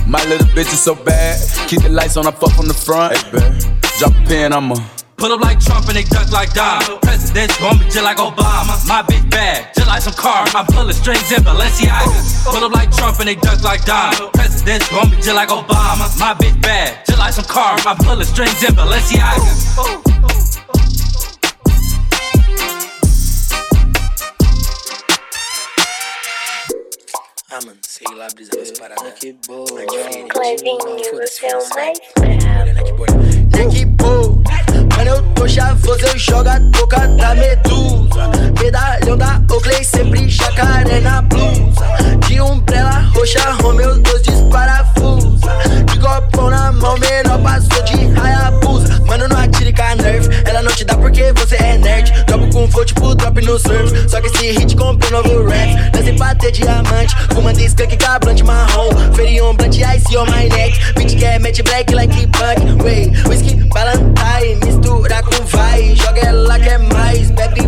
My 0.08 0.24
little 0.26 0.48
bitch 0.56 0.72
is 0.74 0.82
so 0.82 0.96
bad. 0.96 1.40
Keep 1.68 1.84
the 1.84 1.90
lights 1.90 2.18
on, 2.18 2.28
I 2.28 2.32
fuck 2.32 2.58
on 2.58 2.68
the 2.68 2.74
front. 2.74 3.18
Drop 4.00 4.14
a 4.16 4.28
pin, 4.28 4.54
I'ma. 4.54 4.76
Pull 5.22 5.32
up 5.34 5.42
like 5.42 5.60
Trump 5.60 5.86
and 5.86 5.96
they 5.96 6.04
duck 6.04 6.32
like 6.32 6.52
Dom. 6.54 6.82
Presidents 7.02 7.62
want 7.62 7.80
me 7.80 7.86
just 7.86 8.02
like 8.02 8.18
Obama. 8.18 8.74
My 8.88 9.04
bitch 9.04 9.30
bad, 9.30 9.70
just 9.76 9.86
like 9.86 10.02
some 10.02 10.14
car. 10.14 10.48
My 10.52 10.64
bullet 10.64 10.96
strings 10.96 11.32
in 11.32 11.44
Balenciaga. 11.44 12.50
Pull 12.50 12.64
up 12.64 12.72
like 12.72 12.90
Trump 12.90 13.20
and 13.20 13.28
they 13.28 13.36
duck 13.36 13.62
like 13.62 13.86
Dom. 13.86 14.32
Presidents 14.34 14.92
want 14.92 15.12
me 15.12 15.18
just 15.18 15.36
like 15.36 15.50
Obama. 15.50 16.10
My 16.18 16.34
bitch 16.34 16.60
bad, 16.64 17.06
just 17.06 17.20
like 17.20 17.34
some 17.34 17.46
car. 17.46 17.78
My 17.86 17.94
bullet 17.94 18.26
strings 18.26 18.64
in 18.64 18.74
Balenciaga. 18.74 20.02
Mano, 27.66 27.78
sei 27.88 28.08
lá, 28.16 28.28
brisa 28.34 28.52
umas 28.56 28.72
paradas. 28.72 29.14
Que 29.14 29.34
boa. 29.48 29.66
Clevinho, 29.66 30.28
você 31.14 31.46
é 31.46 31.58
o 31.58 31.70
mais 31.70 32.00
Neck 33.54 33.86
boa. 33.86 34.44
Mano, 34.98 35.10
eu 35.10 35.34
tô 35.34 35.48
chavoso, 35.48 36.06
eu 36.06 36.18
jogo 36.18 36.50
a 36.50 36.60
toca 36.72 37.08
da 37.08 37.36
medusa. 37.36 38.01
Medalhão 38.62 39.18
da 39.18 39.42
Oakley, 39.50 39.84
sempre 39.84 40.30
jacaré 40.30 41.00
na 41.00 41.22
blusa. 41.22 41.86
De 42.28 42.42
umbrella 42.42 43.10
roxa, 43.14 43.52
Romeu, 43.62 44.00
dois 44.00 44.22
disparafusa. 44.22 45.52
De 45.92 46.00
copão 46.00 46.50
na 46.50 46.72
mão, 46.72 46.98
menor 46.98 47.40
passou 47.42 47.84
de 47.84 48.20
Hayabusa. 48.20 49.02
Mano, 49.06 49.28
não 49.28 49.38
atire 49.38 49.74
com 49.74 49.82
a 49.82 49.96
nerf, 49.96 50.30
ela 50.46 50.62
não 50.62 50.72
te 50.72 50.86
dá 50.86 50.96
porque 50.96 51.34
você 51.34 51.56
é 51.56 51.78
nerd. 51.78 52.12
Dropo 52.26 52.50
com 52.54 52.68
flow, 52.72 52.86
tipo 52.86 53.16
drop 53.16 53.42
no 53.42 53.60
surf. 53.60 54.10
Só 54.10 54.22
que 54.22 54.28
esse 54.28 54.52
hit 54.52 54.76
comprei 54.76 55.12
novo 55.12 55.48
rap. 55.48 55.92
Nasce 55.94 56.14
pra 56.14 56.34
ter 56.36 56.52
diamante, 56.52 57.16
fumando 57.34 57.60
skunk, 57.60 57.98
cabrante 57.98 58.44
marrom. 58.44 58.90
Ferion, 59.14 59.56
blunt, 59.56 59.76
ice 59.76 60.16
on 60.16 60.26
my 60.28 60.48
neck. 60.50 60.80
Bitch 60.96 61.20
quer 61.20 61.40
match 61.40 61.62
black 61.64 61.94
like 61.94 62.28
punk. 62.28 62.82
Way, 62.84 63.12
whisky, 63.28 63.56
valentine, 63.74 64.60
mistura 64.66 65.22
com 65.24 65.46
vai. 65.46 65.96
Joga 65.96 66.22
ela 66.22 66.60
que 66.60 66.70
é 66.70 66.78
mais, 66.78 67.32
bebe 67.32 67.61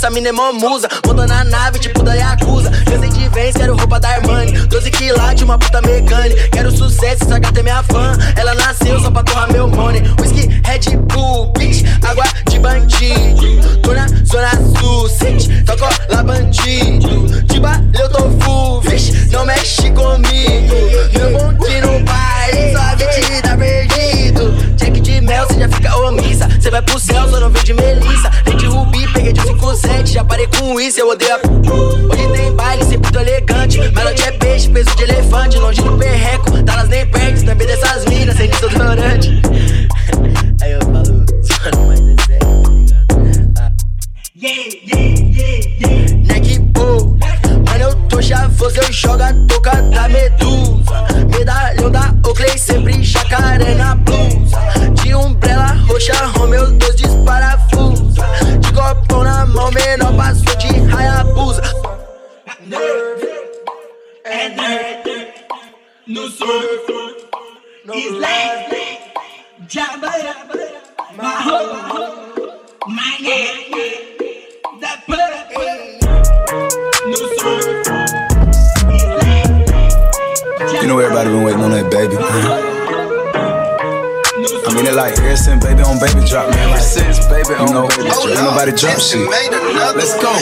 essa 0.00 0.08
mina 0.08 0.30
é 0.30 0.32
mó 0.32 0.50
musa. 0.50 0.88
Na 1.28 1.44
nave, 1.44 1.78
tipo 1.78 2.02
da 2.02 2.14
Yakuza. 2.14 2.70
Cansei 2.86 3.10
de 3.10 3.28
vez, 3.28 3.54
quero 3.54 3.76
roupa 3.76 4.00
da 4.00 4.08
Armani. 4.08 4.52
12 4.52 4.90
quilates, 4.90 5.42
uma 5.42 5.58
puta 5.58 5.82
mecânica. 5.82 6.48
Quero 6.48 6.70
sucesso, 6.70 7.24
essa 7.24 7.38
gata 7.38 7.60
é 7.60 7.62
minha 7.62 7.82
fã. 7.82 8.16
Ela 8.34 8.54
nasceu 8.54 8.98
só 8.98 9.10
pra 9.10 9.22
torrar 9.22 9.52
meu 9.52 9.68
money. 9.68 10.02
Whisky, 10.18 10.48
Red 10.64 10.96
Bull, 11.12 11.52
bitch, 11.52 11.84
água 12.02 12.24
de 12.48 12.58
bandido. 12.58 13.78
Tô 13.82 13.92
na 13.92 14.06
zona 14.24 14.50
sul, 14.78 15.06
sente, 15.10 15.62
toco 15.64 15.84
lá 16.08 16.22
bandido. 16.22 17.42
De 17.44 17.60
balé 17.60 17.82
eu 18.00 18.08
tô 18.08 18.30
full, 18.40 18.80
vixe, 18.80 19.28
não 19.30 19.44
mexe 19.44 19.90
comigo. 19.90 20.76
Meu 21.12 21.38
bonde 21.38 21.80
no 21.82 22.00
baile, 22.04 22.72
só 22.72 22.89
vai 26.70 26.82
pro 26.82 26.98
céu, 26.98 27.28
só 27.28 27.40
não 27.40 27.50
vem 27.50 27.64
de 27.64 27.74
melissa. 27.74 28.30
Nem 28.46 28.56
de 28.56 28.66
rubi, 28.66 29.06
peguei 29.12 29.32
de 29.32 29.42
57, 29.42 30.12
já 30.12 30.24
parei 30.24 30.46
com 30.46 30.80
isso, 30.80 31.00
eu 31.00 31.08
odeio 31.08 31.34
a. 31.34 31.38
Hoje 31.38 32.28
tem 32.32 32.52
baile, 32.52 32.84
sempre 32.84 33.12
tô 33.12 33.18
elegante. 33.18 33.78
Melodia 33.78 34.26
é 34.26 34.32
peixe, 34.32 34.68
peso 34.68 34.94
de 34.96 35.02
elefante. 35.02 35.58
Longe 35.58 35.82
do 35.82 35.96
perreco, 35.96 36.50
Dallas 36.62 36.88
nem 36.88 36.99
Everybody 81.30 81.36
been 81.36 81.42
waiting 81.44 81.62
on 81.62 81.70
that 81.70 81.90
baby. 81.92 82.16
I 84.66 84.74
mean 84.74 84.86
it 84.86 84.94
like 84.94 85.16
ever 85.18 85.36
since 85.36 85.64
baby 85.64 85.82
on 85.82 86.00
baby 86.00 86.26
drop, 86.26 86.50
man. 86.50 86.70
Ever 86.70 86.80
since 86.80 87.24
baby 87.26 87.54
on 87.54 87.70
baby 87.88 88.10
drop, 88.10 88.26
ain't 88.26 88.42
nobody 88.42 88.72
drop 88.72 88.98
shit. 88.98 89.28
Let's 89.94 90.14
go. 90.20 90.32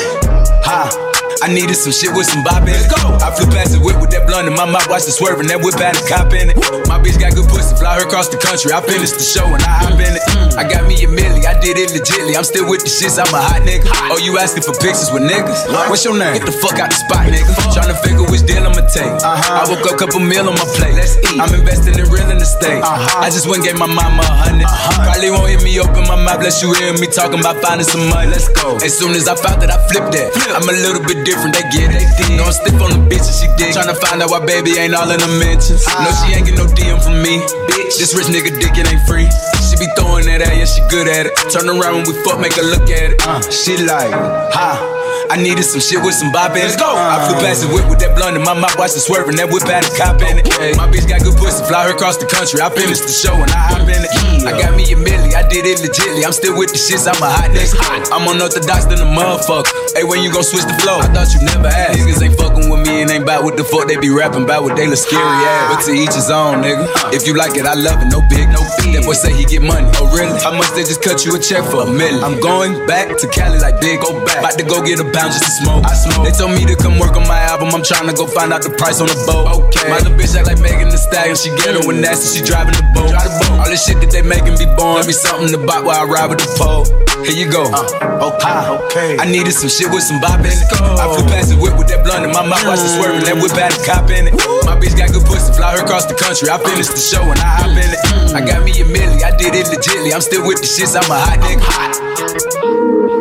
Ha. 0.64 1.07
I 1.42 1.49
needed 1.49 1.78
some 1.78 1.92
shit 1.92 2.11
with 2.14 2.26
some 2.26 2.42
bop 2.42 2.66
in 2.66 2.75
it. 2.75 2.90
Go. 2.90 3.14
I 3.23 3.30
flew 3.30 3.47
past 3.52 3.71
the 3.71 3.80
whip 3.80 4.00
with 4.00 4.11
that 4.11 4.26
blunt 4.26 4.49
in 4.49 4.54
my 4.54 4.66
mouth, 4.66 4.88
watched 4.90 5.07
it 5.07 5.14
swerving. 5.14 5.47
That 5.49 5.62
whip 5.62 5.78
had 5.78 5.95
a 5.95 6.02
cop 6.09 6.35
in 6.35 6.50
it. 6.50 6.57
My 6.90 6.99
bitch 6.99 7.21
got 7.21 7.35
good 7.35 7.47
pussy, 7.47 7.76
fly 7.78 7.99
her 7.99 8.07
across 8.07 8.28
the 8.28 8.38
country. 8.38 8.75
I 8.75 8.83
finished 8.83 9.14
the 9.14 9.26
show 9.26 9.47
and 9.47 9.62
I 9.62 9.87
hop 9.87 9.99
in 9.99 10.12
it. 10.14 10.25
I 10.59 10.66
got 10.66 10.90
me 10.90 10.99
a 11.04 11.09
milli, 11.09 11.47
I 11.47 11.54
did 11.62 11.78
it 11.78 11.95
legitly. 11.95 12.35
I'm 12.35 12.42
still 12.42 12.66
with 12.66 12.83
the 12.83 12.90
shits, 12.90 13.21
I'm 13.21 13.30
a 13.30 13.38
hot 13.38 13.62
nigga. 13.62 13.87
Oh, 14.11 14.18
you 14.18 14.35
asking 14.42 14.66
for 14.66 14.75
pictures 14.75 15.14
with 15.14 15.23
niggas? 15.23 15.71
What's 15.87 16.02
your 16.02 16.18
name? 16.18 16.35
Get 16.35 16.47
the 16.50 16.57
fuck 16.59 16.83
out 16.83 16.90
the 16.90 16.99
spot, 16.99 17.30
nigga. 17.30 17.52
Tryna 17.71 17.95
figure 18.02 18.26
which 18.26 18.42
deal 18.42 18.66
I'ma 18.66 18.83
take. 18.90 19.07
Uh-huh. 19.07 19.62
I 19.62 19.71
woke 19.71 19.87
up, 19.87 20.02
couple 20.02 20.18
meal 20.18 20.50
on 20.50 20.59
my 20.59 20.66
plate. 20.75 20.99
Let's 20.99 21.14
eat. 21.30 21.38
I'm 21.38 21.54
investing 21.54 21.95
in 21.95 22.11
real 22.11 22.26
estate. 22.35 22.83
Uh-huh. 22.83 23.23
I 23.23 23.30
just 23.30 23.47
went 23.47 23.62
and 23.62 23.71
gave 23.71 23.78
my 23.78 23.87
mama 23.87 24.26
a 24.26 24.50
100 24.50 24.64
uh-huh. 24.64 25.07
Probably 25.07 25.30
won't 25.30 25.49
hit 25.52 25.62
me 25.62 25.78
open 25.78 26.02
my 26.11 26.18
mouth, 26.18 26.40
bless 26.40 26.59
you 26.64 26.75
hear 26.75 26.90
me 26.99 27.07
talking 27.07 27.38
about 27.38 27.62
finding 27.62 27.87
some 27.87 28.09
money. 28.11 28.30
Let's 28.33 28.49
go. 28.50 28.76
As 28.83 28.97
soon 28.97 29.14
as 29.14 29.28
I 29.28 29.37
found 29.37 29.62
that, 29.62 29.71
I 29.71 29.78
flipped 29.87 30.11
that. 30.16 30.33
I'm 30.57 30.66
a 30.66 30.75
little 30.75 31.04
bit 31.04 31.27
different, 31.28 31.52
they 31.52 31.66
get 31.68 31.92
it. 31.92 32.08
No, 32.40 32.49
I'm 32.49 32.56
stiff 32.56 32.80
on 32.80 32.88
the 32.88 33.00
bitch 33.04 33.28
and 33.28 33.37
she 33.37 33.47
dig. 33.61 33.76
Tryna 33.76 34.00
find 34.00 34.25
out 34.25 34.32
why 34.32 34.40
baby 34.40 34.80
ain't 34.80 34.97
all 34.97 35.11
in 35.12 35.20
the 35.20 35.28
mentions. 35.37 35.85
No, 35.85 36.08
she 36.25 36.32
ain't 36.32 36.49
get 36.49 36.56
no 36.56 36.64
DM 36.64 36.97
from 37.04 37.20
me. 37.20 37.44
Bitch, 37.68 38.00
this 38.00 38.16
rich 38.16 38.32
nigga 38.32 38.56
dick, 38.56 38.73
it 38.80 38.88
ain't 38.88 39.04
free. 39.04 39.28
She 39.68 39.76
be 39.76 39.87
throwing 39.92 40.25
that 40.32 40.40
at, 40.40 40.56
yeah, 40.56 40.64
she 40.64 40.80
good 40.88 41.06
at 41.06 41.28
it. 41.28 41.37
Turn 41.52 41.68
around 41.68 42.00
when 42.00 42.04
we 42.08 42.14
fuck, 42.25 42.40
make 42.40 42.56
her 42.56 42.64
look 42.64 42.88
at 42.88 43.12
it. 43.12 43.20
Uh, 43.20 43.44
she 43.52 43.76
like, 43.85 44.12
ha. 44.56 44.97
I 45.28 45.37
needed 45.37 45.64
some 45.64 45.80
shit 45.80 46.00
with 46.00 46.14
some 46.14 46.32
bop 46.32 46.56
in 46.56 46.64
it. 46.64 46.73
Let's 46.73 46.80
go. 46.80 46.88
I 46.88 47.20
flew 47.28 47.37
past 47.40 47.61
the 47.61 47.68
whip 47.68 47.85
with 47.88 48.00
that 48.00 48.16
blunt 48.16 48.37
in 48.37 48.42
my 48.42 48.56
mouth, 48.56 48.76
watched 48.80 48.97
it 48.97 49.04
swerving. 49.04 49.37
That 49.37 49.52
whip 49.52 49.68
had 49.68 49.85
a 49.85 49.92
cop 49.92 50.20
in 50.25 50.40
it. 50.40 50.49
My 50.76 50.88
bitch 50.88 51.04
got 51.04 51.20
good 51.20 51.37
pussy, 51.37 51.64
fly 51.68 51.85
her 51.88 51.92
across 51.92 52.16
the 52.16 52.25
country. 52.25 52.61
I 52.64 52.73
finished 52.73 53.04
the 53.04 53.12
show 53.12 53.37
and 53.37 53.50
I 53.52 53.76
hop 53.76 53.85
in 53.85 54.00
it. 54.00 54.12
I 54.49 54.56
got 54.56 54.73
me 54.73 54.88
a 54.88 54.97
milli, 54.97 55.37
I 55.37 55.44
did 55.44 55.68
it 55.68 55.85
legitly. 55.85 56.25
I'm 56.25 56.32
still 56.32 56.56
with 56.56 56.73
the 56.73 56.80
shits, 56.80 57.04
I'm 57.04 57.20
a 57.20 57.28
hot 57.28 57.52
nigga. 57.52 57.76
I'm 58.08 58.25
unorthodox 58.25 58.88
than 58.88 59.04
a 59.04 59.08
motherfucker. 59.08 59.68
Hey, 59.92 60.04
when 60.04 60.25
you 60.25 60.32
gon' 60.32 60.47
switch 60.47 60.64
the 60.64 60.76
flow? 60.80 61.04
I 61.04 61.12
thought 61.12 61.28
you 61.37 61.44
never 61.44 61.68
asked. 61.68 62.00
Niggas 62.00 62.23
ain't 62.25 62.37
fucking 62.38 62.70
with 62.73 62.87
me 62.88 63.04
and 63.04 63.11
ain't 63.11 63.26
bout 63.26 63.44
what 63.44 63.61
the 63.61 63.64
fuck 63.64 63.88
they 63.88 64.00
be 64.00 64.08
rapping 64.08 64.49
about 64.49 64.64
what 64.64 64.76
they 64.76 64.87
look 64.87 64.97
scary 64.97 65.20
ass. 65.20 65.76
But 65.76 65.80
to 65.87 65.92
each 65.92 66.14
his 66.16 66.30
own, 66.30 66.64
nigga. 66.64 66.88
If 67.12 67.26
you 67.26 67.37
like 67.37 67.56
it, 67.58 67.66
I 67.68 67.75
love 67.75 68.00
it, 68.00 68.08
no 68.08 68.25
big, 68.32 68.49
no 68.49 68.64
fee. 68.80 68.97
That 68.97 69.04
boy 69.04 69.12
say 69.12 69.37
he 69.37 69.44
get 69.44 69.61
money. 69.61 69.90
Oh, 70.00 70.08
really? 70.16 70.32
How 70.40 70.56
much 70.56 70.73
they 70.73 70.87
just 70.87 71.02
cut 71.02 71.26
you 71.26 71.37
a 71.37 71.38
check 71.38 71.66
for? 71.68 71.85
A 71.85 71.90
million. 71.90 72.25
I'm 72.25 72.40
going 72.40 72.75
back 72.87 73.12
to 73.18 73.26
Cali 73.28 73.58
like 73.58 73.80
big, 73.80 74.00
go 74.00 74.25
back. 74.25 74.40
About 74.40 74.56
to 74.58 74.64
go 74.64 74.80
get 74.80 74.99
a 74.99 75.06
pound 75.18 75.34
just 75.34 75.44
to 75.44 75.50
smoke. 75.50 75.82
I 75.84 75.94
smoke. 75.94 76.22
They 76.22 76.30
told 76.30 76.54
me 76.54 76.62
to 76.70 76.76
come 76.78 76.98
work 77.02 77.18
on 77.18 77.26
my 77.26 77.42
album. 77.50 77.75
I'm 77.75 77.82
trying 77.82 78.06
to 78.06 78.14
go 78.14 78.26
find 78.26 78.54
out 78.54 78.62
the 78.62 78.70
price 78.70 79.02
on 79.02 79.10
the 79.10 79.18
boat. 79.26 79.50
Okay. 79.68 79.90
My 79.90 79.98
little 79.98 80.14
bitch 80.14 80.38
act 80.38 80.46
like 80.46 80.62
Megan 80.62 80.88
the 80.94 81.00
Stallion. 81.00 81.34
She 81.34 81.50
get 81.58 81.75
her 81.75 81.82
when 81.82 82.00
nasty, 82.00 82.38
she 82.38 82.40
driving 82.46 82.78
the 82.78 82.87
boat. 82.94 83.10
Drive 83.10 83.26
the 83.26 83.34
boat. 83.42 83.58
All 83.66 83.68
this 83.68 83.82
shit 83.82 83.98
that 83.98 84.14
they 84.14 84.22
making 84.22 84.54
be 84.54 84.70
born. 84.78 85.02
Give 85.02 85.10
me 85.10 85.16
something 85.16 85.50
to 85.50 85.58
buy 85.58 85.82
while 85.82 85.98
I 85.98 86.06
ride 86.06 86.30
with 86.30 86.38
the 86.38 86.50
pole. 86.54 86.87
Here 87.26 87.34
you 87.34 87.50
go. 87.50 87.66
Uh, 87.66 88.30
okay, 88.30 88.54
okay. 88.87 89.10
I 89.18 89.26
needed 89.26 89.50
some 89.50 89.68
shit 89.68 89.90
with 89.90 90.06
some 90.06 90.22
bop 90.22 90.38
in 90.38 90.54
it. 90.54 90.62
I 90.78 91.10
flew 91.10 91.26
past 91.26 91.50
the 91.50 91.58
whip 91.58 91.75
with 91.75 91.90
that 91.90 92.06
blunt 92.06 92.22
in 92.22 92.30
my 92.30 92.46
mouth, 92.46 92.62
watched 92.62 92.87
it 92.87 92.94
swerving. 92.94 93.26
That 93.26 93.42
whip 93.42 93.50
had 93.58 93.75
a 93.75 93.80
cop 93.82 94.06
in 94.14 94.30
it. 94.30 94.34
My 94.62 94.78
bitch 94.78 94.94
got 94.94 95.10
good 95.10 95.26
pussy, 95.26 95.50
fly 95.50 95.75
her 95.75 95.82
across 95.82 96.06
the 96.06 96.14
country. 96.14 96.46
I 96.46 96.62
finished 96.62 96.94
the 96.94 97.02
show 97.02 97.26
and 97.26 97.40
I 97.42 97.66
hop 97.66 97.75
in 97.75 97.90
it. 97.90 98.00
I 98.38 98.40
got 98.46 98.62
me 98.62 98.70
a 98.78 98.87
milli, 98.87 99.26
I 99.26 99.34
did 99.34 99.58
it 99.58 99.66
legitly. 99.66 100.14
I'm 100.14 100.22
still 100.22 100.46
with 100.46 100.62
the 100.62 100.68
shits, 100.70 100.94
I'm 100.94 101.10
a 101.10 101.18
hot 101.18 101.42
nigga. 101.42 101.66
Like 101.66 103.17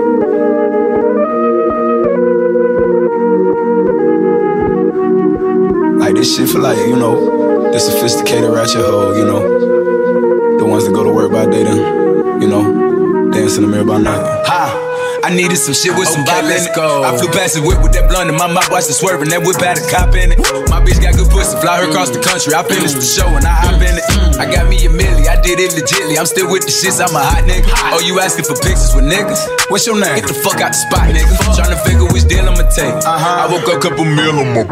this 6.18 6.36
shit 6.36 6.50
for 6.50 6.60
like, 6.60 6.80
you 6.80 6.96
know, 6.96 7.72
the 7.72 7.80
sophisticated 7.80 8.50
ratchet 8.50 8.82
hoe, 8.82 9.14
you 9.14 9.24
know. 9.24 10.58
The 10.58 10.66
ones 10.66 10.86
that 10.86 10.92
go 10.92 11.04
to 11.04 11.14
work 11.14 11.32
by 11.32 11.46
day 11.46 11.64
then, 11.64 12.42
you 12.42 12.48
know, 12.48 13.30
dance 13.32 13.58
in 13.58 13.64
the 13.64 13.70
mirror 13.70 13.86
by 13.86 14.00
night. 14.00 14.46
Ha! 14.48 14.87
I 15.28 15.30
needed 15.30 15.60
some 15.60 15.76
shit 15.76 15.92
with 15.92 16.08
some 16.08 16.24
okay, 16.24 16.40
bop 16.40 16.48
in 16.48 16.56
it. 16.56 16.72
Go. 16.72 17.04
I 17.04 17.12
flew 17.20 17.28
past 17.28 17.60
the 17.60 17.62
whip 17.62 17.84
with 17.84 17.92
that 18.00 18.08
blunt 18.08 18.32
in 18.32 18.38
my 18.40 18.48
mouth, 18.48 18.72
watched 18.72 18.88
it 18.88 18.96
swerving. 18.96 19.28
That 19.28 19.44
whip 19.44 19.60
had 19.60 19.76
a 19.76 19.84
cop 19.92 20.16
in 20.16 20.32
it. 20.32 20.40
My 20.72 20.80
bitch 20.80 21.04
got 21.04 21.20
good 21.20 21.28
pussy, 21.28 21.60
fly 21.60 21.84
her 21.84 21.92
across 21.92 22.16
the 22.16 22.24
country. 22.24 22.56
I 22.56 22.64
finished 22.64 22.96
the 22.96 23.04
show 23.04 23.28
and 23.36 23.44
I 23.44 23.52
hop 23.52 23.76
in 23.76 23.92
it. 23.92 24.08
I 24.40 24.48
got 24.48 24.72
me 24.72 24.80
a 24.88 24.90
milli, 24.90 25.28
I 25.28 25.36
did 25.44 25.60
it 25.60 25.76
legitly. 25.76 26.16
I'm 26.16 26.32
still 26.32 26.48
with 26.48 26.64
the 26.64 26.72
shits, 26.72 27.04
I'm 27.04 27.12
a 27.12 27.20
hot 27.20 27.44
nigga. 27.44 27.68
Oh, 27.92 28.00
you 28.00 28.24
asking 28.24 28.48
for 28.48 28.56
pictures 28.56 28.96
with 28.96 29.04
niggas? 29.04 29.44
What's 29.68 29.84
your 29.84 30.00
name? 30.00 30.16
Get 30.16 30.32
the 30.32 30.38
fuck 30.40 30.64
out 30.64 30.72
the 30.72 30.80
spot, 30.80 31.12
nigga. 31.12 31.28
Trying 31.60 31.76
to 31.76 31.82
figure 31.84 32.08
which 32.08 32.24
deal 32.24 32.48
I'ma 32.48 32.64
take. 32.72 32.96
Uh-huh. 32.96 33.44
I 33.44 33.52
woke 33.52 33.68
up, 33.68 33.84
couple 33.84 34.08
mil 34.08 34.32
on 34.32 34.56
my 34.56 34.64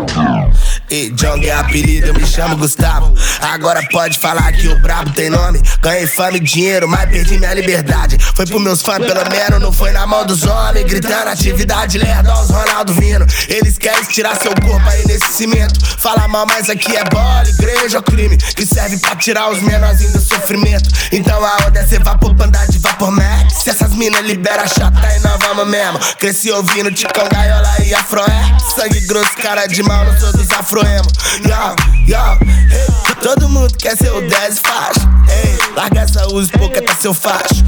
E 0.88 1.12
Jong 1.12 1.44
é 1.44 1.52
apelido, 1.52 2.08
eu 2.08 2.14
me 2.14 2.26
chamo 2.26 2.56
Gustavo. 2.56 3.12
Agora 3.42 3.84
pode 3.92 4.18
falar 4.20 4.54
que 4.54 4.70
o 4.70 4.80
brabo 4.80 5.12
tem 5.12 5.30
nome. 5.30 5.60
Ganhei 5.82 6.08
fama 6.08 6.38
e 6.38 6.40
dinheiro, 6.40 6.88
mas 6.88 7.10
perdi 7.10 7.38
minha 7.40 7.54
liberdade. 7.54 8.18
Foi 8.36 8.46
pros 8.46 8.62
meus 8.62 8.82
fãs, 8.82 9.00
pelo 9.00 9.30
menos 9.30 9.60
não 9.60 9.74
foi 9.74 9.92
na 9.92 10.08
mão 10.08 10.26
dos 10.26 10.45
homens. 10.46 10.86
Gritando 10.86 11.30
atividade 11.30 11.98
lerda 11.98 12.32
aos 12.32 12.50
Ronaldo 12.50 12.94
vindo. 12.94 13.26
Eles 13.50 13.78
querem 13.78 14.04
tirar 14.06 14.36
seu 14.36 14.54
corpo 14.56 14.88
aí 14.90 15.06
nesse 15.08 15.34
cimento. 15.34 15.80
Fala 16.00 16.28
mal, 16.28 16.46
mas 16.46 16.70
aqui 16.70 16.96
é 16.96 17.04
bola, 17.06 17.48
igreja 17.48 17.98
ou 17.98 18.04
crime. 18.04 18.38
Que 18.38 18.66
serve 18.66 18.98
pra 18.98 19.16
tirar 19.16 19.50
os 19.52 19.62
menorzinhos 19.62 20.14
do 20.14 20.22
sofrimento. 20.22 20.90
Então 21.12 21.44
a 21.44 21.68
onda 21.68 21.80
é 21.80 21.88
ser 21.88 22.04
vapor, 22.04 22.36
andar 22.40 22.68
de 22.68 22.80
vapor 22.80 23.12
max. 23.12 23.54
Se 23.64 23.70
essas 23.70 23.94
minas 23.94 24.26
libera 24.26 24.68
chata 24.68 25.00
aí 25.06 25.20
nós 25.20 25.38
vamos 25.40 25.68
mesmo. 25.68 26.00
Cresci 26.18 26.52
ouvindo 26.52 26.92
Ticão, 26.92 27.28
Gaiola 27.30 27.76
e 27.84 27.94
Afroex. 27.94 28.74
Sangue 28.76 29.00
grosso, 29.02 29.36
cara 29.38 29.66
de 29.68 29.82
mal, 29.84 30.06
não 30.06 30.20
sou 30.20 30.32
dos 30.34 30.52
afro 30.52 30.82
emo. 30.82 31.10
Yo, 31.46 31.76
yo, 32.08 32.40
hey. 32.72 33.16
Todo 33.22 33.50
mundo 33.50 33.76
quer 33.78 33.98
ser 33.98 34.12
o 34.12 34.22
10 34.22 34.60
faixa. 34.60 35.02
Ei, 35.28 35.74
larga 35.76 36.02
essa 36.02 36.28
uso, 36.28 36.52
pouca 36.52 36.82
tá 36.82 36.96
seu 36.96 37.14
facho. 37.14 37.64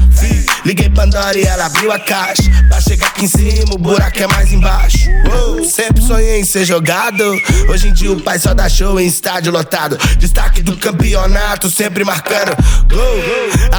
Liguei 0.64 0.90
Pandora 0.90 1.38
e 1.38 1.44
ela 1.44 1.66
abriu 1.66 1.90
a 1.90 1.98
caixa. 1.98 2.42
Pra 2.68 2.78
chegar 2.80 3.06
aqui 3.06 3.24
em 3.24 3.28
cima, 3.28 3.74
o 3.74 3.78
buraco 3.78 4.22
é 4.22 4.26
mais 4.26 4.52
embaixo. 4.52 4.98
Uou, 5.32 5.64
sempre 5.64 6.02
sonhei 6.02 6.40
em 6.40 6.44
ser 6.44 6.64
jogado. 6.64 7.24
Hoje 7.70 7.88
em 7.88 7.92
dia 7.94 8.12
o 8.12 8.20
pai 8.20 8.38
só 8.38 8.52
dá 8.52 8.68
show 8.68 9.00
em 9.00 9.06
estádio 9.06 9.50
lotado. 9.50 9.96
Destaque 10.18 10.62
do 10.62 10.76
campeonato, 10.76 11.70
sempre 11.70 12.04
marcando. 12.04 12.54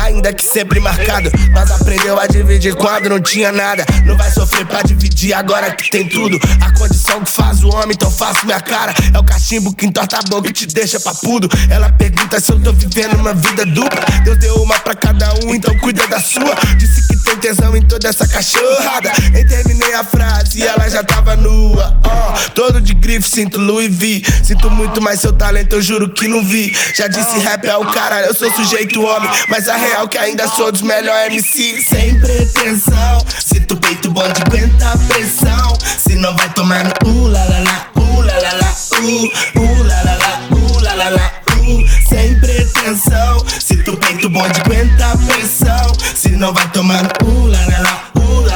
Ainda 0.02 0.34
que 0.34 0.44
sempre 0.44 0.80
marcado. 0.80 1.30
Mas 1.52 1.70
aprendeu 1.70 2.20
a 2.20 2.26
dividir 2.26 2.74
quando 2.74 3.10
não 3.10 3.22
tinha 3.22 3.52
nada. 3.52 3.86
Não 4.06 4.18
vai 4.18 4.32
sofrer 4.32 4.66
pra 4.66 4.82
dividir 4.82 5.34
agora 5.34 5.70
que 5.76 5.92
tem 5.92 6.08
tudo. 6.08 6.40
A 6.62 6.72
condição 6.72 7.24
que 7.24 7.32
faz 7.32 7.64
o 7.64 7.70
homem, 7.70 7.92
então 7.92 8.10
faço 8.10 8.46
minha 8.48 8.62
cara. 8.62 8.94
É 9.14 9.20
o 9.20 9.24
cachimbo 9.24 9.76
que 9.76 9.86
entorta 9.86 10.18
a 10.18 10.22
boca 10.24 10.50
e 10.50 10.54
te 10.54 10.66
deixa 10.66 11.00
papudo. 11.00 11.48
Ela 11.70 11.92
pergunta 11.92 12.40
se 12.40 12.52
eu 12.52 12.60
tô 12.60 12.74
vivendo 12.74 13.16
uma 13.16 13.34
vida 13.36 13.66
dupla. 13.66 14.04
Deus 14.24 14.40
deu 14.40 14.56
uma 14.56 14.80
pra 14.80 14.96
cada 14.96 15.34
um, 15.46 15.54
então 15.54 15.78
cuida 15.78 16.08
da 16.08 16.20
sua. 16.20 16.29
Disse 16.78 17.08
que 17.08 17.18
tem 17.24 17.38
tesão 17.38 17.76
em 17.76 17.82
toda 17.82 18.08
essa 18.08 18.28
cachorrada. 18.28 19.12
Nem 19.32 19.46
terminei 19.46 19.94
a 19.96 20.04
frase 20.04 20.60
e 20.60 20.64
ela 20.64 20.88
já 20.88 21.04
tava 21.04 21.36
nua. 21.36 21.98
Oh, 22.06 22.50
todo 22.52 22.80
de 22.80 22.94
grife, 22.94 23.28
sinto 23.28 23.60
Louis 23.60 23.94
V. 23.94 24.22
Sinto 24.44 24.70
muito 24.70 25.02
mais 25.02 25.22
seu 25.22 25.34
talento, 25.34 25.76
eu 25.76 25.82
juro 25.82 26.10
que 26.10 26.28
não 26.28 26.44
vi. 26.44 26.76
Já 26.94 27.08
disse 27.08 27.40
rap 27.40 27.66
é 27.66 27.76
o 27.76 27.86
caralho, 27.86 28.28
eu 28.28 28.36
sou 28.36 28.52
sujeito 28.52 29.02
homem. 29.02 29.30
Mas 29.48 29.68
a 29.68 29.76
real 29.76 30.08
que 30.08 30.18
ainda 30.18 30.48
sou 30.48 30.72
dos 30.72 30.82
melhores 30.82 31.34
MC. 31.34 31.82
Sem 31.82 32.20
pretensão, 32.20 33.26
sinto 33.44 33.76
peito 33.78 34.12
bom 34.12 34.24
de 34.32 34.42
aguentar 34.42 34.94
a 34.94 34.98
pressão. 34.98 35.78
Se 35.98 36.16
não 36.16 36.36
vai 36.36 36.50
tomar 36.54 36.84
no 36.84 37.12
uh, 37.12 37.28
la 37.28 37.44
la 37.46 37.60
la, 37.60 37.92
uh, 37.96 38.22
la 38.22 38.40
la 38.40 38.54
la, 38.54 38.76
uh, 39.00 39.60
uh, 39.60 39.84
la 39.84 40.04
la 40.04 40.16
la, 40.16 40.40
uh, 40.52 40.82
la 40.82 40.94
la 40.94 41.10
la, 41.10 41.32
uh. 41.54 42.10
Sem 42.10 42.40
pretensão, 42.40 43.46
peito, 43.90 43.98
peito, 43.98 44.30
bode, 44.30 44.60
aguenta 44.62 45.06
a 45.08 45.18
pressão. 45.18 45.94
Se 46.16 46.30
não 46.30 46.54
vai 46.54 46.68
tomar 46.70 47.04
no 47.04 47.10
uh, 47.28 47.48
lá, 47.48 47.60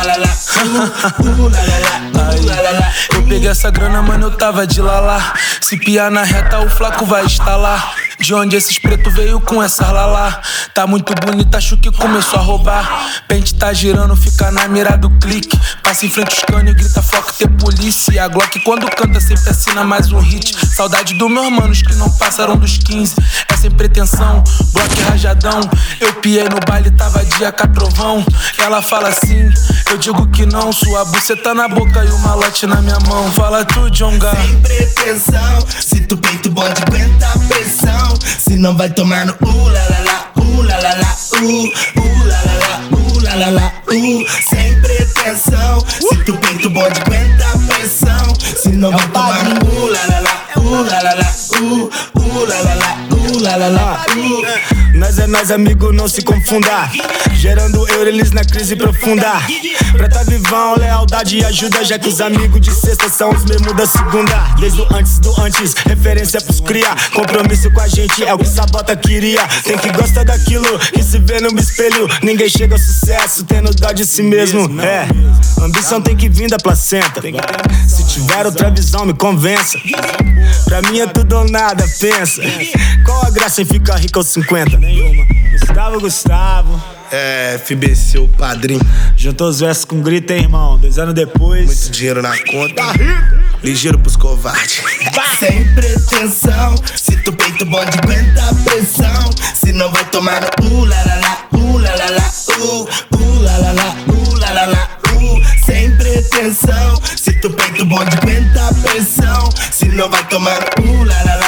lá, 0.03 0.15
lá. 2.71 2.93
Eu 3.13 3.23
peguei 3.23 3.49
essa 3.49 3.71
grana, 3.71 4.01
mano, 4.01 4.27
eu 4.27 4.31
tava 4.31 4.67
de 4.67 4.81
lalá, 4.81 5.33
Se 5.61 5.77
piar 5.77 6.11
na 6.11 6.23
reta, 6.23 6.59
o 6.59 6.69
flaco 6.69 7.05
vai 7.05 7.25
estalar. 7.25 7.95
De 8.23 8.33
onde 8.33 8.55
esses 8.55 8.79
preto 8.79 9.11
veio 9.11 9.37
com 9.41 9.61
essa 9.61 9.91
lalá? 9.91 10.41
Tá 10.73 10.87
muito 10.87 11.13
bonita, 11.13 11.57
acho 11.57 11.75
que 11.75 11.91
começou 11.91 12.39
a 12.39 12.41
roubar. 12.41 13.21
Pente 13.27 13.53
tá 13.53 13.73
girando, 13.73 14.15
fica 14.15 14.49
na 14.49 14.65
mira 14.65 14.97
do 14.97 15.09
clique. 15.19 15.59
Passa 15.83 16.05
em 16.05 16.09
frente 16.09 16.37
os 16.37 16.39
canos 16.43 16.71
e 16.71 16.73
grita 16.73 17.01
foco 17.01 17.33
ter 17.33 17.49
polícia. 17.49 18.23
A 18.23 18.29
Glock 18.29 18.57
quando 18.61 18.89
canta 18.95 19.19
sempre 19.19 19.49
assina 19.49 19.83
mais 19.83 20.09
um 20.13 20.19
hit. 20.19 20.55
Saudade 20.73 21.15
dos 21.15 21.29
meus 21.29 21.51
manos 21.51 21.81
que 21.81 21.93
não 21.95 22.09
passaram 22.11 22.55
dos 22.55 22.77
15. 22.77 23.13
É 23.49 23.57
sem 23.57 23.69
pretensão, 23.69 24.41
bloco 24.71 25.01
rajadão. 25.09 25.59
Eu 25.99 26.13
piei 26.21 26.45
no 26.45 26.61
baile, 26.65 26.91
tava 26.91 27.25
dia 27.25 27.51
catrovão. 27.51 28.25
Ela 28.57 28.81
fala 28.81 29.09
assim, 29.09 29.51
eu 29.91 29.97
digo 29.97 30.25
que 30.27 30.45
não. 30.45 30.71
Sua 30.71 31.03
buceta 31.03 31.53
na 31.53 31.67
boca 31.67 32.05
e 32.05 32.09
o 32.09 32.19
malote 32.19 32.65
na 32.67 32.81
minha 32.81 32.99
mão. 33.01 33.29
Fala 33.33 33.65
tu, 33.65 33.89
Jonga. 33.89 34.31
Sem 34.33 34.61
pretensão, 34.61 35.67
sinto 35.81 36.15
peito 36.15 36.49
bom 36.49 36.63
de 36.63 36.81
aguentar 36.83 37.35
a 37.35 37.39
pressão. 37.39 38.12
Se 38.21 38.55
não 38.55 38.75
vai 38.75 38.89
tomar 38.89 39.25
no 39.25 39.33
uh, 39.33 39.69
la 39.69 39.83
la 39.89 39.99
la, 39.99 40.31
uh, 40.37 40.61
la 40.63 40.77
la 40.77 40.93
la, 40.95 41.15
uh, 41.33 41.71
uh, 41.99 42.25
la 42.25 42.41
la 42.41 42.55
la, 42.63 42.97
uh, 42.97 43.21
la 43.21 43.35
la 43.35 43.49
la, 43.49 43.73
uh. 43.87 44.25
Sem 44.49 44.81
pretensão, 44.81 45.85
sinto 45.99 46.33
peito 46.37 46.69
bom 46.69 46.83
de 46.89 46.99
aguentar 47.01 47.53
a 47.53 47.57
pressão. 47.57 48.35
Se 48.61 48.69
não 48.69 48.91
vai 48.91 49.07
tomar 49.09 49.43
no 49.43 49.55
uh, 49.67 49.87
la 49.89 50.05
la 50.07 50.19
la, 50.19 50.33
uh, 50.57 50.83
la 50.83 51.01
la 51.01 51.13
la, 51.13 51.35
uh, 51.61 51.89
uh, 52.15 52.47
la 52.47 52.61
la 52.61 52.73
la, 52.75 52.97
uh, 53.11 53.41
la 53.41 53.55
la 53.55 53.67
la, 53.69 54.05
uh. 54.15 54.82
Nós 54.93 55.17
é 55.17 55.25
nós, 55.25 55.49
amigo, 55.49 55.91
não 55.91 56.07
se 56.07 56.21
confunda. 56.21 56.89
Gerando 57.33 57.87
euro, 57.89 58.07
eles 58.07 58.31
na 58.31 58.43
crise 58.43 58.75
profunda. 58.75 59.41
Pra 59.97 60.07
tá 60.07 60.23
vivão, 60.23 60.75
lealdade 60.77 61.37
e 61.37 61.45
ajuda. 61.45 61.83
Já 61.83 61.97
que 61.97 62.07
os 62.07 62.21
amigos 62.21 62.61
de 62.61 62.71
sexta 62.71 63.09
são 63.09 63.31
os 63.31 63.43
mesmos 63.43 63.75
da 63.75 63.87
segunda. 63.87 64.55
Desde 64.59 64.81
o 64.81 64.87
antes 64.93 65.17
do 65.17 65.33
antes, 65.41 65.73
referência 65.73 66.39
pros 66.39 66.59
cria. 66.59 66.95
Compromisso 67.11 67.71
com 67.71 67.81
a 67.81 67.87
gente 67.87 68.23
é 68.23 68.33
o 68.33 68.37
que 68.37 68.47
sabota 68.47 68.95
queria. 68.95 69.45
Tem 69.63 69.77
que 69.77 69.91
gostar 69.91 70.25
daquilo 70.25 70.77
que 70.77 71.01
se 71.01 71.17
vê 71.17 71.41
no 71.41 71.59
espelho. 71.59 72.07
Ninguém 72.21 72.47
chega 72.47 72.75
ao 72.75 72.79
sucesso 72.79 73.43
tendo 73.45 73.73
dó 73.73 73.91
de 73.91 74.05
si 74.05 74.21
mesmo. 74.21 74.79
É, 74.79 75.07
ambição 75.59 76.01
tem 76.01 76.15
que 76.15 76.29
vir 76.29 76.49
da 76.49 76.57
placenta. 76.57 77.19
Se 77.87 78.05
tiver 78.05 78.45
outra 78.45 78.69
visão, 78.69 79.05
me 79.05 79.13
convença. 79.13 79.79
Pra 80.65 80.81
mim 80.83 80.99
é 80.99 81.07
tudo 81.07 81.37
ou 81.37 81.49
nada, 81.49 81.83
pensa. 81.99 82.41
Qual 83.05 83.25
a 83.25 83.29
graça 83.31 83.61
em 83.61 83.65
ficar 83.65 83.97
rico 83.97 84.19
aos 84.19 84.27
50? 84.27 84.82
Gustavo, 85.59 85.99
Gustavo. 85.99 86.83
É, 87.11 87.59
FBC, 87.63 88.17
o 88.17 88.27
padrinho. 88.27 88.81
Juntou 89.15 89.47
os 89.47 89.59
versos 89.59 89.85
com 89.85 90.01
grita, 90.01 90.33
hein, 90.33 90.43
irmão. 90.43 90.77
Dois 90.77 90.97
anos 90.97 91.13
depois. 91.13 91.65
Muito 91.65 91.91
dinheiro 91.91 92.21
na 92.21 92.35
conta. 92.43 92.73
Tá 92.75 92.93
Ligeiro 93.63 93.99
pros 93.99 94.15
covardes. 94.15 94.81
Sem 95.39 95.63
pretensão. 95.73 96.75
Sinto 96.95 97.29
o 97.29 97.33
peito 97.33 97.65
bom 97.65 97.83
de 97.85 97.97
aguentar 97.99 98.49
a 98.49 98.55
pressão. 98.55 99.29
Se 99.53 99.71
não 99.71 99.91
vai 99.91 100.03
tomar 100.05 100.41
no 100.61 100.81
uh, 100.81 100.85
la 100.85 101.03
la 101.03 101.15
la, 101.15 101.47
uh, 101.53 101.77
la 101.77 101.95
la 101.95 102.09
la, 102.09 102.33
uh, 102.59 102.83
uh, 102.83 103.41
la 103.41 103.57
la 103.57 103.71
la, 103.71 103.95
uh, 104.07 104.39
la 104.39 104.51
la 104.51 104.65
la, 104.65 104.89
uh. 105.13 105.65
Sem 105.65 105.95
pretensão. 105.95 107.01
Sinto 107.15 107.47
o 107.47 107.53
peito 107.53 107.85
bom 107.85 108.03
de 108.03 108.17
aguentar 108.17 108.69
a 108.69 108.73
pressão. 108.73 109.49
Se 109.71 109.85
não 109.89 110.09
vai 110.09 110.27
tomar 110.27 110.59
no 110.83 111.01
uh, 111.01 111.03
la 111.05 111.23
la 111.23 111.35
la, 111.35 111.42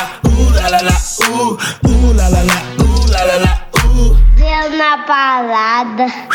balada. 5.95 6.27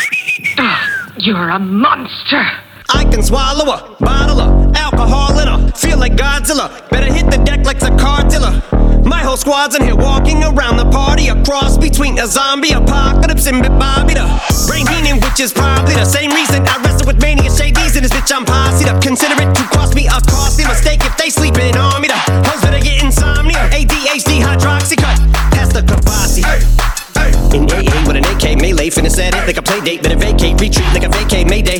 Ah, 0.57 1.13
you're 1.17 1.49
a 1.49 1.59
monster. 1.59 2.43
I 2.89 3.05
can 3.05 3.23
swallow 3.23 3.71
a 3.71 3.95
bottle 3.99 4.41
of 4.41 4.75
alcohol 4.75 5.39
in 5.39 5.47
her. 5.47 5.71
Feel 5.71 5.97
like 5.97 6.13
Godzilla. 6.13 6.89
Better 6.89 7.11
hit 7.11 7.31
the 7.31 7.37
deck 7.37 7.65
like 7.65 7.79
the 7.79 7.95
cartilla. 7.97 8.61
My 9.05 9.19
whole 9.19 9.37
squad's 9.37 9.75
in 9.75 9.83
here 9.83 9.95
walking 9.95 10.43
around 10.43 10.77
the 10.77 10.89
party. 10.89 11.29
A 11.29 11.43
cross 11.43 11.77
between 11.77 12.19
a 12.19 12.27
zombie 12.27 12.71
apocalypse 12.71 13.47
and 13.47 13.61
Bobby 13.79 14.13
the 14.13 14.27
brain 14.67 14.85
healing, 14.87 15.21
which 15.21 15.39
is 15.39 15.53
probably 15.53 15.95
the 15.95 16.05
same 16.05 16.31
reason 16.31 16.65
I 16.67 16.81
wrestle 16.83 17.07
with 17.07 17.21
mania 17.21 17.49
shades 17.49 17.95
in 17.95 18.03
this 18.03 18.11
bitch. 18.11 18.33
I'm 18.35 18.45
posse 18.45 18.89
up. 18.89 19.01
Consider 19.01 19.35
it 19.41 19.55
to 19.55 19.63
cost 19.71 19.95
me 19.95 20.07
a 20.07 20.19
costly 20.27 20.65
mistake 20.65 21.01
if 21.05 21.15
they 21.17 21.29
like 29.51 29.59
a 29.59 29.61
play 29.61 29.81
date, 29.81 30.01
better 30.01 30.15
vacate, 30.15 30.55
retreat 30.61 30.87
like 30.93 31.03
a 31.03 31.09
vacate. 31.09 31.45
Mayday. 31.45 31.79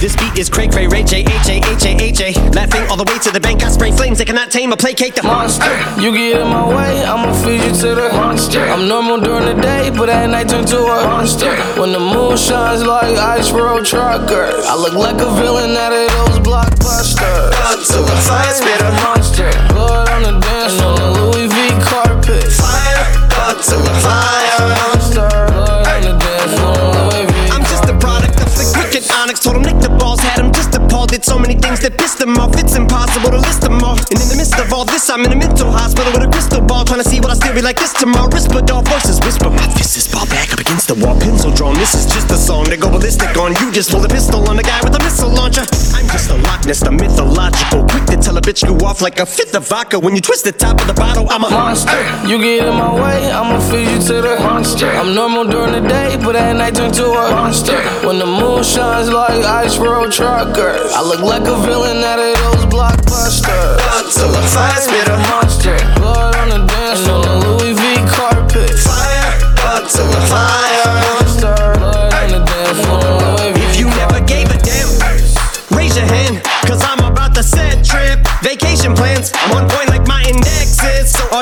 This 0.00 0.16
beat 0.16 0.38
is 0.38 0.48
cray 0.48 0.68
cray, 0.68 0.86
Ray 0.86 1.04
J, 1.04 1.20
H 1.20 1.48
A, 1.48 1.56
H 1.60 1.84
A, 1.84 1.92
H 2.00 2.20
A. 2.22 2.30
Laughing 2.56 2.88
all 2.88 2.96
the 2.96 3.04
way 3.04 3.18
to 3.18 3.30
the 3.30 3.40
bank, 3.40 3.62
I 3.62 3.68
spray 3.68 3.92
flames, 3.92 4.16
they 4.16 4.24
cannot 4.24 4.50
tame 4.50 4.72
or 4.72 4.76
placate 4.76 5.14
the 5.14 5.22
monster. 5.22 5.68
You 6.00 6.12
get 6.12 6.40
in 6.40 6.48
my 6.48 6.66
way, 6.66 7.04
I'ma 7.04 7.34
feed 7.44 7.60
you 7.60 7.72
to 7.84 7.94
the 8.00 8.08
monster. 8.14 8.60
I'm 8.60 8.88
normal 8.88 9.20
during 9.20 9.44
the 9.44 9.60
day, 9.60 9.90
but 9.90 10.08
at 10.08 10.30
night 10.30 10.48
turn 10.48 10.64
to 10.66 10.78
a 10.78 11.04
monster. 11.04 11.52
When 11.78 11.92
the 11.92 12.00
moon 12.00 12.38
shines 12.38 12.82
like 12.82 13.12
ice 13.18 13.50
road 13.50 13.84
truckers, 13.84 14.64
I 14.64 14.74
look 14.74 14.94
like 14.94 15.20
a 15.20 15.30
villain 15.36 15.76
out 15.76 15.92
of 15.92 16.08
those 16.16 16.38
blockbusters. 16.40 17.52
To 17.92 18.00
the 18.00 18.16
fire, 18.24 18.54
spit 18.54 18.80
a 18.80 18.90
monster. 19.04 19.50
Blood 19.74 20.08
on 20.08 20.22
the 20.22 20.40
dance 20.40 20.80
on 20.80 20.96
the 20.96 21.10
Louis 21.20 21.48
V 21.48 21.56
carpet. 21.84 22.48
Fire, 22.52 23.04
to 23.68 23.76
the 23.76 24.00
fire. 24.00 25.01
Told 29.42 29.58
him 29.58 29.66
Nick 29.66 29.82
the 29.82 29.90
balls 29.98 30.22
had 30.22 30.38
him 30.38 30.54
just 30.54 30.70
appalled. 30.70 31.10
Did 31.10 31.24
so 31.26 31.34
many 31.34 31.58
things 31.58 31.82
that 31.82 31.98
pissed 31.98 32.22
him 32.22 32.38
off. 32.38 32.54
It's 32.54 32.78
impossible 32.78 33.34
to 33.34 33.42
list 33.42 33.66
them 33.66 33.82
all. 33.82 33.98
And 33.98 34.22
in 34.22 34.28
the 34.30 34.38
midst 34.38 34.54
of 34.54 34.70
all 34.70 34.86
this, 34.86 35.10
I'm 35.10 35.26
in 35.26 35.34
a 35.34 35.36
mental 35.36 35.66
hospital 35.66 36.14
with 36.14 36.22
a 36.22 36.30
crystal 36.30 36.62
ball. 36.62 36.86
Trying 36.86 37.02
to 37.02 37.08
see 37.10 37.18
what 37.18 37.34
I 37.34 37.34
still 37.34 37.50
be 37.50 37.58
like 37.58 37.74
this 37.74 37.90
tomorrow. 37.90 38.30
Risperdal 38.30 38.86
voices 38.86 39.18
whisper. 39.26 39.50
My 39.50 39.66
fist 39.74 39.98
is 39.98 40.06
ball 40.06 40.30
back 40.30 40.54
up 40.54 40.62
against 40.62 40.86
the 40.86 40.94
wall. 40.94 41.18
Pencil 41.18 41.50
drawn. 41.50 41.74
This 41.74 41.98
is 41.98 42.06
just 42.06 42.30
a 42.30 42.38
song 42.38 42.70
to 42.70 42.78
go 42.78 42.86
ballistic 42.86 43.34
on. 43.34 43.58
You 43.58 43.74
just 43.74 43.90
pull 43.90 44.06
a 44.06 44.08
pistol 44.08 44.46
on 44.46 44.54
the 44.54 44.62
guy 44.62 44.78
with 44.78 44.94
a 44.94 45.02
missile 45.02 45.34
launcher. 45.34 45.66
I'm 45.98 46.06
just 46.06 46.21
a 46.80 46.84
the 46.84 46.92
mythological. 46.92 47.84
Quick 47.84 48.06
to 48.06 48.16
tell 48.16 48.36
a 48.38 48.40
bitch 48.40 48.64
you 48.64 48.74
off 48.86 49.02
like 49.02 49.18
a 49.18 49.26
fifth 49.26 49.54
of 49.54 49.68
vodka. 49.68 49.98
When 49.98 50.14
you 50.14 50.22
twist 50.22 50.44
the 50.44 50.52
top 50.52 50.80
of 50.80 50.86
the 50.86 50.94
bottle, 50.94 51.28
I'm 51.28 51.44
a 51.44 51.50
monster. 51.50 52.00
You 52.26 52.38
get 52.38 52.66
in 52.66 52.74
my 52.74 52.94
way, 52.94 53.30
I'ma 53.30 53.60
feed 53.68 53.88
you 53.92 53.98
to 54.08 54.14
the 54.22 54.36
monster. 54.40 54.88
I'm 54.88 55.14
normal 55.14 55.44
during 55.44 55.72
the 55.72 55.86
day, 55.86 56.16
but 56.16 56.34
at 56.34 56.56
night 56.56 56.74
turn 56.74 56.90
to 56.92 57.04
a 57.04 57.30
monster. 57.30 57.76
When 58.06 58.18
the 58.18 58.26
moon 58.26 58.64
shines 58.64 59.10
like 59.10 59.44
ice 59.44 59.76
road 59.76 60.12
truckers, 60.12 60.92
I 60.92 61.02
look 61.02 61.20
like 61.20 61.42
a 61.42 61.56
villain 61.60 61.98
out 61.98 62.18
of 62.18 62.32
those 62.40 62.64
blockbusters. 62.72 63.76
To 64.16 64.24
the 64.32 64.42
fire, 64.54 64.80
spit 64.80 65.08
a 65.08 65.18
monster. 65.28 65.76
Blood 66.00 66.36
on 66.36 66.48
the 66.48 66.66
dance 66.72 67.00
floor, 67.04 67.20
Louis 67.44 67.74
V 67.74 67.82
carpet. 68.08 68.70
Fire, 68.80 69.84
to 69.88 70.02
the 70.02 70.26
fire. 70.30 70.61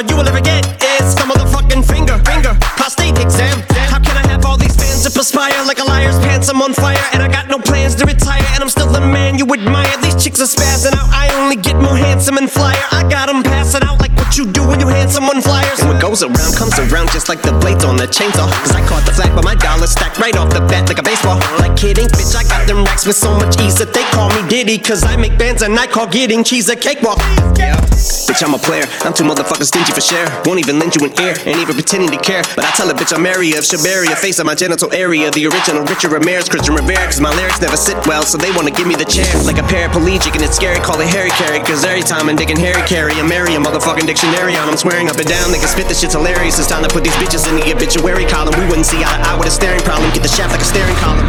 All 0.00 0.10
you 0.10 0.16
will 0.16 0.28
ever 0.28 0.40
get 0.40 0.64
is 0.82 1.12
some 1.12 1.28
motherfucking 1.28 1.84
finger, 1.84 2.16
finger, 2.24 2.56
prostate 2.78 3.18
exam. 3.18 3.60
How 3.92 3.98
can 3.98 4.16
I 4.16 4.26
have 4.28 4.46
all 4.46 4.56
these 4.56 4.74
fans 4.74 5.04
that 5.04 5.14
perspire 5.14 5.52
like 5.66 5.78
a 5.78 5.84
liar's 5.84 6.18
pants? 6.20 6.48
I'm 6.48 6.62
on 6.62 6.72
fire 6.72 6.96
and 7.12 7.22
I 7.22 7.28
got 7.28 7.48
no 7.48 7.58
plans 7.58 7.94
to 7.96 8.06
retire. 8.06 8.44
And 8.54 8.62
I'm 8.62 8.70
still 8.70 8.86
the 8.86 9.00
man 9.00 9.19
you 9.40 9.46
admire. 9.54 9.96
These 10.02 10.22
chicks 10.22 10.40
are 10.44 10.52
spazzing 10.52 10.92
out. 10.92 11.08
I 11.08 11.32
only 11.40 11.56
get 11.56 11.76
more 11.76 11.96
handsome 11.96 12.36
and 12.36 12.50
flyer. 12.50 12.84
I 12.92 13.08
got 13.08 13.32
them 13.32 13.42
passing 13.42 13.82
out 13.82 13.98
like 13.98 14.12
what 14.20 14.36
you 14.36 14.44
do 14.44 14.68
when 14.68 14.78
you 14.78 14.86
hand 14.86 15.10
someone 15.10 15.40
flyers. 15.40 15.80
And 15.80 15.88
what 15.88 16.00
goes 16.00 16.22
around 16.22 16.52
comes 16.60 16.78
around 16.78 17.10
just 17.10 17.30
like 17.30 17.40
the 17.40 17.52
blades 17.52 17.82
on 17.82 17.96
the 17.96 18.04
chainsaw. 18.04 18.52
Cause 18.60 18.76
I 18.76 18.84
caught 18.86 19.06
the 19.06 19.12
flag, 19.12 19.34
but 19.34 19.44
my 19.44 19.54
dollar 19.54 19.86
stacked 19.86 20.18
right 20.18 20.36
off 20.36 20.52
the 20.52 20.60
bat 20.60 20.88
like 20.88 20.98
a 20.98 21.02
baseball. 21.02 21.40
Like 21.56 21.74
kidding, 21.74 22.08
bitch, 22.12 22.36
I 22.36 22.44
got 22.44 22.68
them 22.68 22.84
racks 22.84 23.06
with 23.06 23.16
so 23.16 23.32
much 23.34 23.58
ease 23.60 23.76
that 23.76 23.94
they 23.94 24.04
call 24.12 24.28
me 24.36 24.46
Diddy. 24.46 24.76
Cause 24.76 25.04
I 25.04 25.16
make 25.16 25.38
bands 25.38 25.62
and 25.62 25.72
I 25.78 25.86
call 25.86 26.06
getting 26.06 26.44
cheese 26.44 26.68
a 26.68 26.76
cakewalk. 26.76 27.18
Yeah. 27.56 27.80
Bitch, 28.28 28.44
I'm 28.44 28.52
a 28.52 28.58
player. 28.58 28.84
I'm 29.08 29.14
too 29.14 29.24
motherfucking 29.24 29.64
stingy 29.64 29.92
for 29.92 30.00
share. 30.04 30.28
Won't 30.44 30.60
even 30.60 30.78
lend 30.78 30.96
you 30.96 31.06
an 31.08 31.12
ear, 31.16 31.34
ain't 31.48 31.64
even 31.64 31.74
pretending 31.74 32.10
to 32.10 32.20
care. 32.20 32.42
But 32.56 32.68
I 32.68 32.70
tell 32.76 32.90
a 32.90 32.94
bitch 32.94 33.16
I'm 33.16 33.24
area 33.24 33.56
of 33.56 33.64
Shabaria, 33.64 34.14
face 34.20 34.38
of 34.38 34.44
my 34.44 34.54
genital 34.54 34.92
area. 34.92 35.30
The 35.30 35.46
original 35.46 35.84
Richard 35.84 36.12
Ramirez, 36.12 36.48
Christian 36.48 36.74
Rivera. 36.74 37.08
Cause 37.08 37.20
my 37.20 37.32
lyrics 37.34 37.60
never 37.60 37.76
sit 37.76 37.96
well, 38.06 38.22
so 38.22 38.36
they 38.36 38.52
wanna 38.52 38.70
give 38.70 38.86
me 38.86 38.96
the 38.96 39.08
chair. 39.08 39.29
Like 39.46 39.58
a 39.58 39.66
paraplegic, 39.66 40.34
and 40.34 40.42
it's 40.42 40.56
scary, 40.56 40.78
call 40.78 41.00
it 41.00 41.08
Harry 41.08 41.30
Carry. 41.30 41.60
Cause 41.60 41.84
every 41.84 42.02
time 42.02 42.28
I'm 42.28 42.36
digging 42.36 42.58
Harry 42.58 42.82
Carry, 42.86 43.14
I'm 43.14 43.28
marry 43.28 43.54
a 43.54 43.58
motherfucking 43.58 44.06
dictionary 44.06 44.56
on. 44.56 44.68
I'm 44.68 44.76
swearing 44.76 45.08
up 45.08 45.16
and 45.16 45.26
down, 45.26 45.50
they 45.50 45.58
can 45.58 45.68
spit 45.68 45.88
this 45.88 46.00
shit's 46.00 46.14
hilarious. 46.14 46.58
It's 46.58 46.68
time 46.68 46.82
to 46.82 46.88
put 46.88 47.04
these 47.04 47.14
bitches 47.14 47.48
in 47.48 47.56
the 47.56 47.74
obituary 47.74 48.26
column. 48.26 48.54
We 48.58 48.66
wouldn't 48.66 48.86
see 48.86 48.98
eye 48.98 49.18
to 49.22 49.28
eye 49.28 49.38
with 49.38 49.48
a 49.48 49.50
staring 49.50 49.80
problem. 49.82 50.10
Get 50.12 50.22
the 50.22 50.28
shaft 50.28 50.52
like 50.52 50.60
a 50.60 50.64
staring 50.64 50.96
column. 50.96 51.26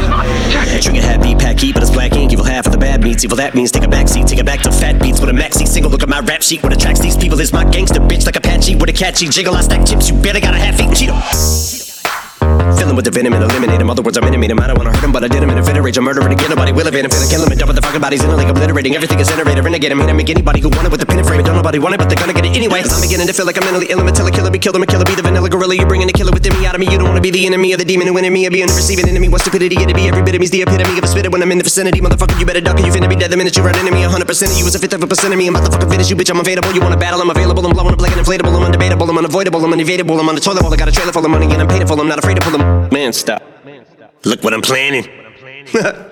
Trigger 0.82 1.02
happy, 1.02 1.36
pack 1.36 1.60
heat, 1.60 1.74
but 1.74 1.84
it's 1.84 1.92
black 1.92 2.14
ink. 2.14 2.32
Evil 2.34 2.46
half 2.46 2.66
of 2.66 2.72
the 2.72 2.78
bad 2.78 3.04
meats. 3.04 3.24
Evil 3.24 3.38
that 3.38 3.56
means 3.56 3.72
take 3.72 3.84
a 3.84 3.88
back 3.88 4.08
seat, 4.08 4.28
take 4.28 4.40
it 4.40 4.46
back 4.46 4.62
to 4.62 4.72
fat 4.72 5.02
beats 5.02 5.20
with 5.20 5.30
a 5.30 5.34
maxi 5.34 5.68
single. 5.68 5.92
Look 5.92 6.04
at 6.04 6.10
my 6.10 6.20
rap 6.22 6.42
sheet. 6.42 6.64
What 6.64 6.74
attracts 6.74 7.02
these 7.02 7.18
people 7.18 7.40
is 7.40 7.54
my 7.54 7.64
gangster 7.70 8.00
bitch 8.00 8.26
like 8.26 8.36
Apache 8.36 8.76
with 8.76 8.90
a 8.90 8.94
catchy 8.94 9.28
jiggle. 9.30 9.56
I 9.56 9.62
stack 9.62 9.86
chips. 9.86 10.10
You 10.10 10.20
better 10.22 10.40
got 10.40 10.54
a 10.54 10.58
half 10.58 10.80
eaten 10.80 10.94
Cheeto. 10.94 11.71
Filling 12.78 12.96
with 12.96 13.06
the 13.06 13.12
venom 13.12 13.34
and 13.34 13.44
eliminate 13.44 13.82
him. 13.82 13.90
Other 13.90 14.02
words, 14.02 14.18
I'm 14.18 14.26
intimate 14.26 14.52
him. 14.52 14.60
I 14.60 14.68
don't 14.68 14.78
wanna 14.78 14.92
hurt 14.92 15.04
him, 15.04 15.12
but 15.12 15.24
I 15.24 15.28
did 15.28 15.44
him 15.44 15.50
in 15.50 15.58
a 15.58 15.64
fit 15.64 15.78
of 15.78 15.84
rage. 15.84 15.98
I'm 15.98 16.04
murdering 16.04 16.32
again. 16.32 16.50
Nobody 16.50 16.72
will 16.72 16.88
evade 16.88 17.06
him. 17.06 17.12
Finna 17.12 17.30
kill 17.30 17.44
him 17.44 17.52
and 17.52 17.60
dump 17.60 17.74
the 17.74 17.82
fucking 17.82 18.02
bodies 18.02 18.24
in 18.24 18.30
a 18.30 18.36
lake, 18.36 18.50
obliterating 18.50 18.96
everything 18.96 19.20
is 19.20 19.28
generated. 19.28 19.64
Renegade 19.64 19.92
him. 19.92 20.00
Hit 20.00 20.10
him. 20.10 20.18
Make 20.18 20.30
anybody 20.30 20.60
who 20.62 20.70
want 20.70 20.88
it 20.88 20.92
with 20.92 21.02
a 21.02 21.06
pin 21.06 21.20
and 21.20 21.28
frame 21.28 21.40
it. 21.40 21.46
Don't 21.46 21.56
nobody 21.56 21.80
want 21.80 21.96
it, 21.96 22.00
but 22.00 22.10
they're 22.10 22.18
gonna 22.18 22.34
get 22.34 22.46
it 22.46 22.56
anyway. 22.56 22.82
I'm 22.84 23.02
beginning 23.02 23.28
to 23.28 23.34
feel 23.34 23.46
like 23.46 23.58
I'm 23.58 23.66
mentally 23.66 23.88
ill. 23.90 24.00
I'm 24.00 24.08
a 24.08 24.32
killer, 24.32 24.52
be 24.52 24.60
killed. 24.60 24.76
I'm 24.76 24.84
a 24.84 24.88
killer, 24.88 25.06
be 25.06 25.16
the 25.16 25.22
vanilla 25.22 25.50
gorilla. 25.50 25.76
You're 25.76 25.88
bringing 25.88 26.08
the 26.08 26.14
killer 26.14 26.32
within 26.32 26.54
me 26.60 26.66
out 26.66 26.76
of 26.76 26.82
me. 26.82 26.88
You 26.92 26.98
don't 26.98 27.08
wanna 27.08 27.22
be 27.22 27.32
the 27.32 27.46
enemy 27.46 27.74
of 27.74 27.80
the 27.80 27.86
demon 27.86 28.08
who 28.08 28.18
in 28.18 28.32
me. 28.32 28.48
Or 28.48 28.52
be 28.52 28.62
an 28.62 28.70
receiving 28.70 29.08
enemy. 29.08 29.28
What 29.28 29.42
stupidity 29.42 29.76
it'd 29.76 29.96
be. 29.96 30.08
Every 30.08 30.24
bit 30.24 30.36
of 30.36 30.42
me's 30.42 30.52
the 30.52 30.62
epitome 30.62 30.98
of 30.98 31.04
a 31.04 31.08
spitter 31.08 31.30
when 31.30 31.42
I'm 31.42 31.52
in 31.52 31.58
the 31.58 31.64
vicinity. 31.64 32.00
Motherfucker, 32.02 32.40
you 32.40 32.46
better 32.46 32.62
duck 32.62 32.80
or 32.80 32.86
you 32.86 32.92
finna 32.92 33.10
be 33.10 33.16
dead 33.16 33.32
the 33.32 33.38
minute 33.38 33.56
you 33.58 33.64
run 33.64 33.78
into 33.78 33.92
me. 33.92 34.04
100% 34.04 34.52
of 34.52 34.58
you 34.58 34.66
is 34.66 34.76
a 34.76 34.80
fifth 34.80 34.94
of 34.94 35.04
a 35.04 35.08
percent 35.08 35.34
of 35.34 35.38
me. 35.38 35.48
I'm 35.48 35.56
about 35.56 35.66
to 35.66 35.72
fucking 35.72 35.90
finish 35.90 36.10
you, 36.10 36.16
bitch. 36.16 36.30
I'm 36.30 36.40
available. 36.40 36.72
You 36.72 36.82
wanna 36.82 36.98
battle? 36.98 37.22
I'm 37.22 37.30
available. 37.30 37.66
I'm 37.66 37.74
blowing 37.74 37.94
up 37.94 38.02
like 38.02 38.16
an 38.16 38.24
inflatable. 38.24 38.54
I'm 38.56 38.72
undebatable. 38.72 39.10
I'm 39.10 39.18
unavoidable. 39.18 39.64
I'm 39.66 39.74
unevadable. 39.74 40.20
I'm 40.20 40.30
on 40.30 40.36
the 40.36 40.42
toilet. 40.42 40.64
I 40.66 40.76
got 40.76 40.88
a 40.88 40.92
trailer 40.92 41.12
full 41.12 41.26
of 41.26 41.32
money 41.32 41.52
and 41.52 41.62
I'm 41.62 41.68
paid 41.68 41.88
for. 41.88 42.00
I'm 42.00 42.08
not 42.08 42.20
afraid 42.20 42.36
to 42.36 42.42
pull 42.42 42.58
them. 42.58 42.61
Man, 42.92 43.14
stop. 43.14 43.44
Look 44.24 44.44
what 44.44 44.54
I'm 44.54 44.62
planning. 44.62 45.08